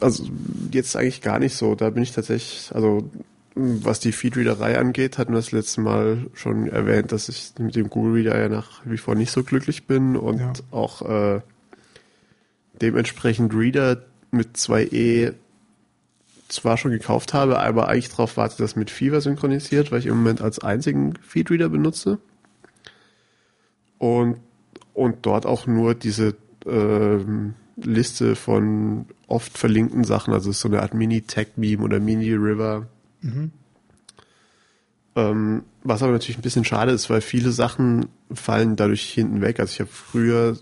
[0.00, 0.24] also
[0.72, 1.74] jetzt eigentlich gar nicht so.
[1.74, 3.10] Da bin ich tatsächlich, also
[3.54, 7.90] was die Feedreaderei angeht, hatten wir das letzte Mal schon erwähnt, dass ich mit dem
[7.90, 10.52] Google Reader ja nach wie vor nicht so glücklich bin und ja.
[10.70, 11.40] auch äh,
[12.80, 15.34] dementsprechend Reader mit 2e
[16.48, 20.16] zwar schon gekauft habe, aber eigentlich darauf warte, dass mit Fever synchronisiert, weil ich im
[20.16, 22.18] Moment als einzigen Feedreader benutze.
[23.98, 24.38] Und,
[24.94, 26.34] und dort auch nur diese
[26.66, 32.86] ähm, Liste von oft verlinkten Sachen, also so eine Art Mini-Tech-Meme oder Mini-River
[33.20, 33.52] Mhm.
[35.16, 39.58] Ähm, was aber natürlich ein bisschen schade ist, weil viele Sachen fallen dadurch hinten weg.
[39.58, 40.56] Also ich habe früher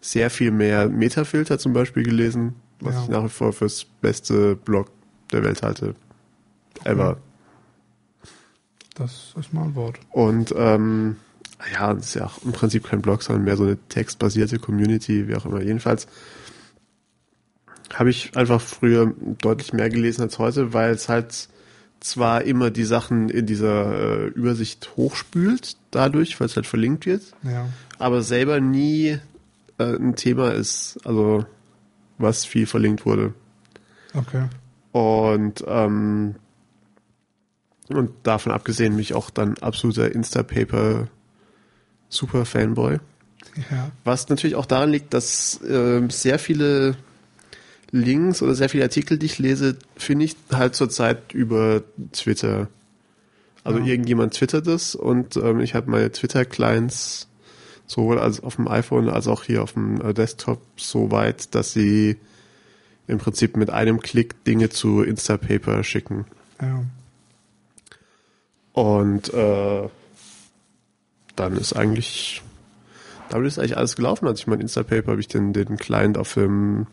[0.00, 3.02] sehr viel mehr Metafilter zum Beispiel gelesen, was ja.
[3.02, 4.90] ich nach wie vor fürs beste Blog
[5.32, 5.94] der Welt halte.
[6.84, 7.18] Ever.
[8.94, 9.98] Das ist mal ein Wort.
[10.10, 11.16] Und ähm,
[11.72, 15.28] ja, das ist ja auch im Prinzip kein Blog, sondern mehr so eine textbasierte Community,
[15.28, 15.60] wie auch immer.
[15.60, 16.06] Jedenfalls
[17.94, 21.48] habe ich einfach früher deutlich mehr gelesen als heute, weil es halt
[22.00, 27.22] zwar immer die Sachen in dieser äh, Übersicht hochspült, dadurch, weil es halt verlinkt wird,
[27.42, 27.68] ja.
[27.98, 29.18] aber selber nie
[29.78, 31.44] äh, ein Thema ist, also
[32.18, 33.34] was viel verlinkt wurde.
[34.14, 34.48] Okay.
[34.92, 36.34] Und ähm,
[37.88, 41.08] und davon abgesehen mich auch dann absoluter Instapaper
[42.08, 42.98] Super Fanboy.
[43.70, 43.90] Ja.
[44.04, 46.96] Was natürlich auch daran liegt, dass äh, sehr viele
[47.92, 51.82] Links oder sehr viele Artikel, die ich lese, finde ich halt zurzeit über
[52.12, 52.68] Twitter.
[53.64, 53.86] Also ja.
[53.86, 57.28] irgendjemand twittert es und ähm, ich habe meine Twitter-Clients
[57.86, 61.72] sowohl als auf dem iPhone als auch hier auf dem äh, Desktop so weit, dass
[61.72, 62.16] sie
[63.06, 66.26] im Prinzip mit einem Klick Dinge zu Instapaper schicken.
[66.60, 66.84] Ja.
[68.72, 69.88] Und äh,
[71.34, 72.42] dann ist eigentlich,
[73.28, 74.28] damit ist eigentlich alles gelaufen.
[74.28, 76.86] Also ich mein Instapaper habe ich den, den Client auf dem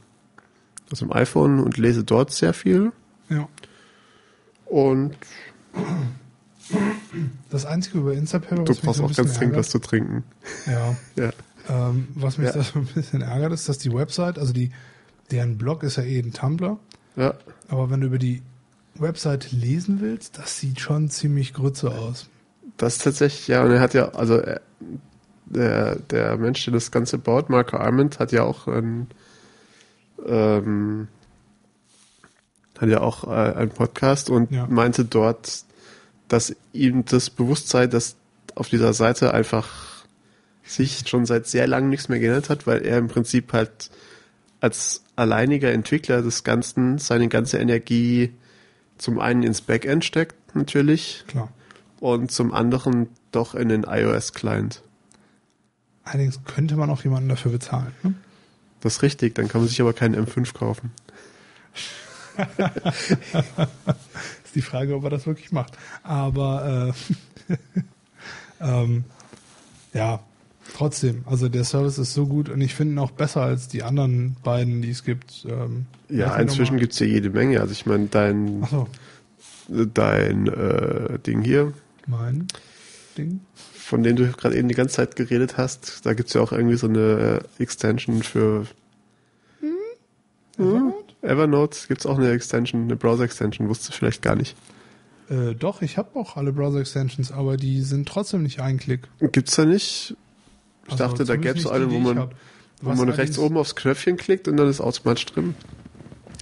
[0.91, 2.91] aus dem iPhone und lese dort sehr viel.
[3.29, 3.47] Ja.
[4.65, 5.15] Und
[7.49, 10.23] das Einzige über Instapaper, Du brauchst so auch ganz dringend was zu trinken.
[10.65, 10.95] Ja.
[11.15, 11.31] ja.
[11.69, 12.53] Ähm, was mich ja.
[12.53, 14.71] da so ein bisschen ärgert, ist, dass die Website, also die,
[15.31, 16.77] deren Blog ist ja eh ein Tumblr.
[17.15, 17.33] Ja.
[17.67, 18.41] Aber wenn du über die
[18.95, 22.29] Website lesen willst, das sieht schon ziemlich grütze aus.
[22.77, 24.61] Das tatsächlich, ja, und er hat ja, also er,
[25.45, 29.07] der, der Mensch, der das Ganze baut, Marco Arment, hat ja auch ein
[30.25, 31.07] ähm,
[32.79, 34.67] hat ja auch äh, einen Podcast und Ja.
[34.67, 35.63] meinte dort,
[36.27, 38.15] dass ihm das bewusst sei, dass
[38.55, 40.03] auf dieser Seite einfach
[40.63, 43.89] sich schon seit sehr langem nichts mehr geändert hat, weil er im Prinzip halt
[44.59, 48.33] als alleiniger Entwickler des Ganzen seine ganze Energie
[48.97, 51.49] zum einen ins Backend steckt, natürlich, Klar.
[51.99, 54.81] und zum anderen doch in den iOS-Client.
[56.03, 57.93] Allerdings könnte man auch jemanden dafür bezahlen.
[58.03, 58.13] Ne?
[58.87, 60.93] Das ist richtig, dann kann man sich aber keinen M5 kaufen.
[64.45, 65.77] Ist die Frage, ob er das wirklich macht.
[66.03, 66.93] Aber
[67.49, 67.53] äh,
[68.61, 69.03] ähm,
[69.93, 70.21] ja,
[70.73, 73.83] trotzdem, also der Service ist so gut und ich finde ihn auch besser als die
[73.83, 75.45] anderen beiden, die es gibt.
[75.49, 77.59] Ähm, Ja, inzwischen der gibt's ja jede Menge.
[77.59, 78.63] Also ich meine, dein?
[78.63, 78.87] Achso,
[79.67, 81.73] dein äh, Ding hier,
[82.05, 82.47] mein
[83.17, 83.41] Ding.
[83.87, 86.75] Von dem du gerade eben die ganze Zeit geredet hast, da gibt's ja auch irgendwie
[86.75, 88.65] so eine äh, Extension für
[90.57, 91.13] Evernote?
[91.21, 91.77] Evernote.
[91.87, 94.57] Gibt's auch eine Extension, eine Browser-Extension, wusste ich vielleicht gar nicht.
[95.29, 99.07] Äh, doch, ich habe auch alle Browser-Extensions, aber die sind trotzdem nicht ein Klick.
[99.19, 100.15] Gibt's da nicht?
[100.85, 102.29] Ich Also dachte, da gäbe es eine, wo man,
[102.81, 105.55] wo man rechts oben aufs Knöpfchen klickt und dann ist automatisch drin.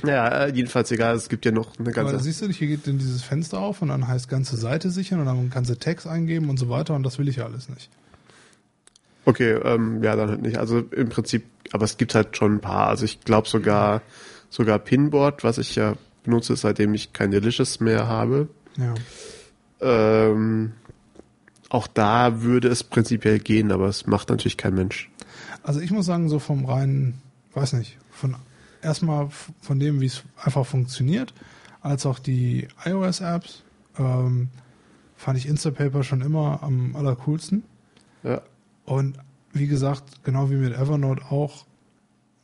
[0.04, 2.20] Ja, äh, jedenfalls egal, es gibt ja noch eine Aber ganze.
[2.20, 5.26] siehst du, hier geht dann dieses Fenster auf und dann heißt ganze Seite sichern und
[5.26, 7.90] dann kannst du Text eingeben und so weiter und das will ich ja alles nicht.
[9.26, 10.58] Okay, ähm, ja, dann halt nicht.
[10.58, 12.88] Also im Prinzip, aber es gibt halt schon ein paar.
[12.88, 14.02] Also ich glaube sogar,
[14.50, 18.50] sogar Pinboard, was ich ja benutze, seitdem ich kein Delicious mehr habe.
[18.78, 18.94] Ja.
[19.82, 20.74] Ähm,
[21.70, 25.10] auch da würde es prinzipiell gehen, aber es macht natürlich kein Mensch.
[25.64, 27.22] Also ich muss sagen, so vom reinen,
[27.54, 28.36] weiß nicht, von
[28.86, 31.34] erstmal von dem, wie es einfach funktioniert,
[31.82, 33.64] als auch die iOS-Apps,
[33.98, 34.50] ähm,
[35.16, 37.64] fand ich Instapaper schon immer am allercoolsten.
[38.24, 38.42] Ja,
[38.86, 39.18] Und
[39.54, 41.66] wie gesagt, genau wie mit Evernote auch,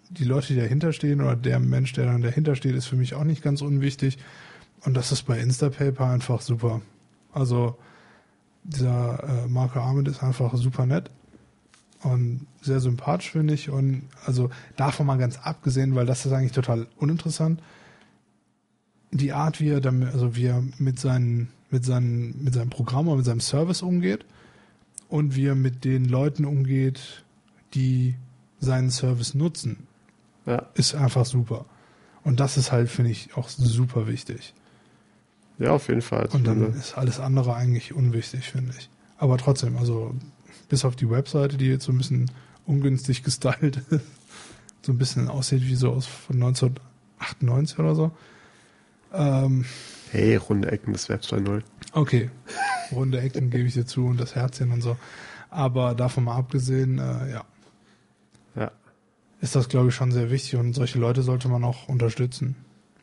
[0.09, 3.15] die Leute, die dahinter stehen oder der Mensch, der dann dahinter steht, ist für mich
[3.15, 4.17] auch nicht ganz unwichtig.
[4.83, 6.81] Und das ist bei Instapaper einfach super.
[7.31, 7.77] Also
[8.63, 11.09] dieser äh, Marco Arment ist einfach super nett
[12.03, 13.69] und sehr sympathisch, finde ich.
[13.69, 17.61] Und also davon mal ganz abgesehen, weil das ist eigentlich total uninteressant.
[19.11, 23.07] Die Art, wie er damit, also wie er mit seinen, mit seinen, mit seinem Programm
[23.07, 24.25] oder mit seinem Service umgeht
[25.09, 27.23] und wie er mit den Leuten umgeht,
[27.73, 28.15] die
[28.59, 29.87] seinen Service nutzen,
[30.45, 31.65] ja, ist einfach super.
[32.23, 34.53] Und das ist halt, finde ich, auch super wichtig.
[35.57, 36.29] ja, auf jeden Fall.
[36.31, 38.89] Und dann Also, ist alles andere eigentlich unwichtig, finde ich.
[39.17, 40.15] Aber trotzdem, also
[40.71, 42.31] bis auf die Webseite, die jetzt so ein bisschen
[42.65, 44.05] ungünstig gestylt ist,
[44.81, 48.11] so ein bisschen aussieht wie so aus von 1998 oder so.
[49.13, 49.65] Ähm,
[50.11, 51.61] hey, runde Ecken des Web 2.0.
[51.91, 52.31] okay,
[52.93, 54.95] runde Ecken gebe ich dir zu und das Herzchen und so.
[55.49, 57.45] Aber davon mal abgesehen, äh, ja,
[58.55, 58.71] Ja,
[59.41, 62.55] ist das, glaube ich, schon sehr wichtig und solche Leute sollte man auch unterstützen.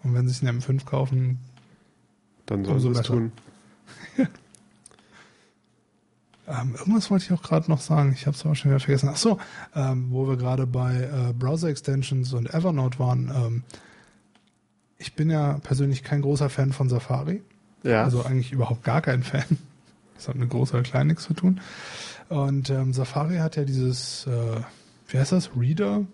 [0.03, 1.39] Und wenn sie sich einen M5 kaufen,
[2.47, 3.33] dann sollen sie es tun.
[6.49, 8.13] Ähm, irgendwas wollte ich auch gerade noch sagen.
[8.15, 9.11] Ich habe es aber schon wieder vergessen.
[9.13, 9.39] Ach so,
[9.75, 13.31] ähm, wo wir gerade bei äh, Browser-Extensions und Evernote waren.
[13.35, 13.63] Ähm,
[14.97, 17.43] ich bin ja persönlich kein großer Fan von Safari.
[17.83, 19.45] Ja, Also eigentlich überhaupt gar kein Fan.
[20.17, 21.61] Das hat mit groß oder klein nichts zu tun.
[22.29, 24.61] Und ähm, Safari hat ja dieses, äh,
[25.07, 26.07] wie heißt das, Reader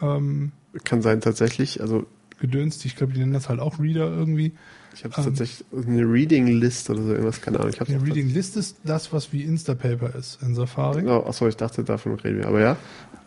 [0.00, 0.52] ähm,
[0.82, 1.80] kann sein tatsächlich.
[1.80, 2.06] Also
[2.46, 2.84] gedönst.
[2.84, 4.52] Ich glaube, die nennen das halt auch Reader irgendwie.
[4.94, 5.24] ich habe Ähm.
[5.24, 7.72] tatsächlich eine Reading List oder so irgendwas, keine Ahnung.
[7.72, 11.06] Ich auch Reading List ist das, was wie Instapaper ist in Safari.
[11.06, 12.48] Oh, achso, ich dachte, davon reden wir.
[12.48, 12.76] Aber ja,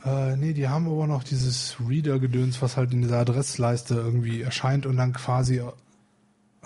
[0.05, 4.86] Äh, nee, die haben aber noch dieses Reader-Gedöns, was halt in dieser Adressleiste irgendwie erscheint
[4.86, 5.61] und dann quasi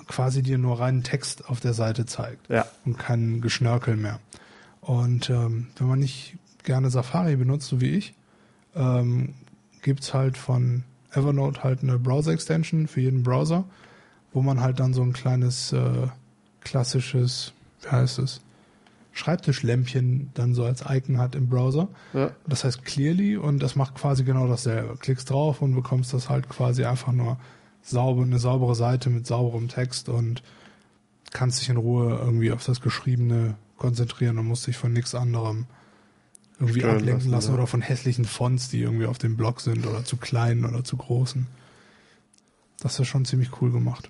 [0.07, 4.19] quasi dir nur reinen Text auf der Seite zeigt ja, und kein Geschnörkel mehr.
[4.81, 8.13] Und ähm, wenn man nicht gerne Safari benutzt, so wie ich,
[8.75, 9.33] ähm,
[9.81, 10.83] gibt's halt von
[11.13, 13.65] Evernote halt eine Browser-Extension für jeden Browser,
[14.33, 16.07] wo man halt dann so ein kleines äh,
[16.61, 18.41] klassisches, wie heißt es,
[19.13, 21.89] Schreibtischlämpchen dann so als Icon hat im Browser.
[22.13, 24.95] ja, Das heißt Clearly und das macht quasi genau dasselbe.
[24.97, 27.37] Klickst drauf und bekommst das halt quasi einfach nur
[27.81, 30.43] sauber, eine saubere Seite mit sauberem Text und
[31.31, 35.65] kannst dich in Ruhe irgendwie auf das Geschriebene konzentrieren und musst dich von nichts anderem
[36.61, 40.03] irgendwie ablenken lassen, lassen oder von hässlichen Fonts, die irgendwie auf dem Blog sind oder
[40.05, 41.47] zu kleinen oder zu großen.
[42.79, 44.09] Das ist schon ziemlich cool gemacht.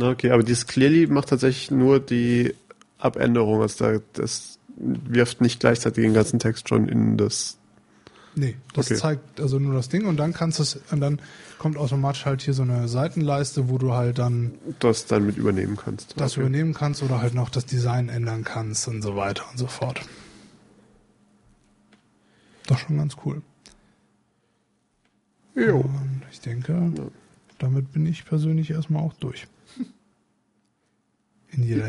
[0.00, 2.54] Okay, aber dieses Clearly macht tatsächlich nur die
[2.98, 3.60] Abänderung.
[3.62, 7.58] Also da, das wirft nicht gleichzeitig den ganzen Text schon in das.
[8.34, 8.96] Nee, das Okay.
[8.96, 11.20] zeigt also nur das Ding und dann kannst du es, und dann
[11.58, 15.76] kommt automatisch halt hier so eine Seitenleiste, wo du halt dann das dann mit übernehmen
[15.76, 16.14] kannst.
[16.18, 16.40] das Okay.
[16.40, 20.00] übernehmen kannst oder halt noch das Design ändern kannst und so weiter und so fort.
[22.72, 23.42] Doch schon ganz cool.
[25.54, 25.78] Jo.
[25.80, 26.92] Und ich denke,
[27.58, 29.46] damit bin ich persönlich erstmal auch durch.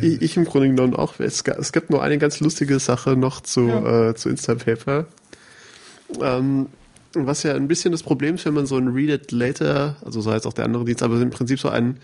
[0.02, 1.20] Ich, ich im Grunde genommen auch.
[1.22, 4.10] Es, es gibt nur eine ganz lustige Sache noch zu, Ja.
[4.10, 5.06] äh, zu Instapaper.
[6.20, 6.68] Ähm,
[7.14, 10.20] was ja ein bisschen das Problem ist, wenn man so ein Read It Later, also
[10.20, 12.00] so heißt auch der andere Dienst, aber im Prinzip so einen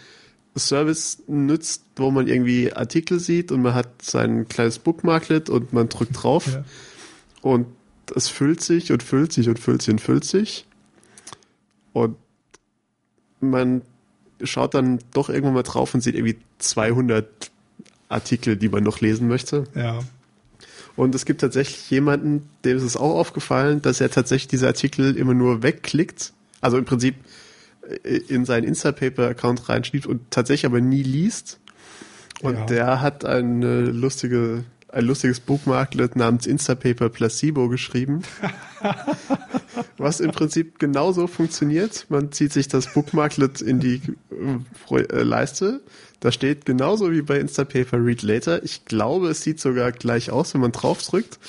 [0.55, 5.89] Service nützt, wo man irgendwie Artikel sieht und man hat sein kleines Bookmarklet und man
[5.89, 6.63] drückt drauf Ja.
[7.41, 7.65] und
[8.15, 10.65] es füllt sich und füllt sich und füllt sich und füllt sich.
[11.93, 12.15] Und
[13.39, 13.81] man
[14.43, 17.27] schaut dann doch irgendwann mal drauf und sieht irgendwie 200
[18.09, 19.65] Artikel, die man noch lesen möchte.
[19.75, 19.99] ja.
[20.95, 25.15] Und es gibt tatsächlich jemanden, dem ist es auch aufgefallen, dass er tatsächlich diese Artikel
[25.15, 26.33] immer nur wegklickt.
[26.59, 27.15] Also im Prinzip
[28.03, 31.59] äh, in seinen Instapaper-Account reinschiebt und tatsächlich aber nie liest.
[32.41, 32.65] Und Ja.
[32.65, 38.23] der hat eine lustige, ein lustiges Bookmarklet namens Instapaper Placebo geschrieben.
[39.99, 42.05] was im Prinzip genauso funktioniert.
[42.09, 44.01] Man zieht sich das Bookmarklet in die
[44.89, 45.81] äh, äh, Leiste.
[46.19, 48.63] Da steht genauso wie bei Instapaper Read Later.
[48.63, 51.39] Ich glaube, es sieht sogar gleich aus, wenn man drauf drückt.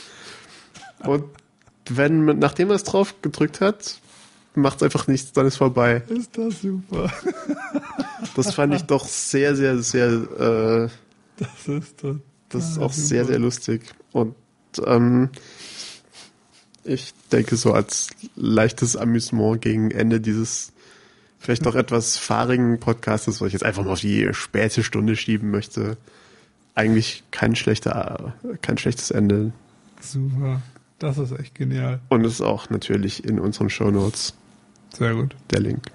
[1.05, 1.24] Und
[1.88, 3.99] wenn man, nachdem man es drauf gedrückt hat,
[4.55, 6.03] macht es einfach nichts, dann ist vorbei.
[6.09, 7.12] Ist das super.
[8.36, 10.88] Das fand ich doch sehr, sehr, sehr, äh,
[11.38, 12.05] Das ist
[12.51, 12.73] das.
[12.73, 13.83] ist auch sehr, sehr lustig.
[14.13, 14.35] Und
[14.85, 15.31] ähm,
[16.85, 20.73] ich denke so als leichtes Amüsement gegen Ende dieses
[21.39, 25.51] vielleicht doch etwas fahrigen Podcastes, was ich jetzt einfach mal auf die späte Stunde schieben
[25.51, 25.97] möchte,
[26.75, 29.53] eigentlich kein schlechter, kein schlechtes Ende.
[30.01, 30.63] Super.
[30.99, 32.01] Das ist echt genial.
[32.11, 34.35] Und es ist auch natürlich in unseren Shownotes
[34.93, 35.35] Sehr gut.
[35.51, 35.91] der Link.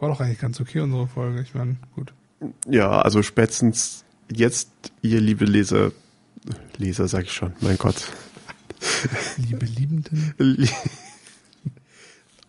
[0.00, 1.40] War doch eigentlich ganz okay, unsere Folge.
[1.40, 2.12] Ich meine, gut.
[2.68, 4.68] Ja, also spätestens jetzt,
[5.02, 5.92] ihr liebe Leser,
[6.76, 8.10] Leser sag ich schon, mein Gott.
[9.36, 10.34] Liebe Liebenden.
[10.38, 10.68] Lie-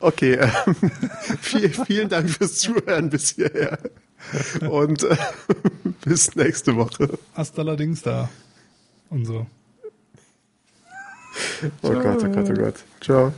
[0.01, 0.75] Okay, ähm,
[1.41, 3.77] viel, vielen Dank fürs Zuhören bis hierher.
[4.69, 5.17] Und äh,
[6.05, 7.19] bis nächste Woche.
[7.33, 8.29] Hasta allerdings da.
[9.09, 9.45] Und so.
[11.81, 12.75] Oh Gott, oh Gott, oh Gott.
[13.01, 13.33] Ciao.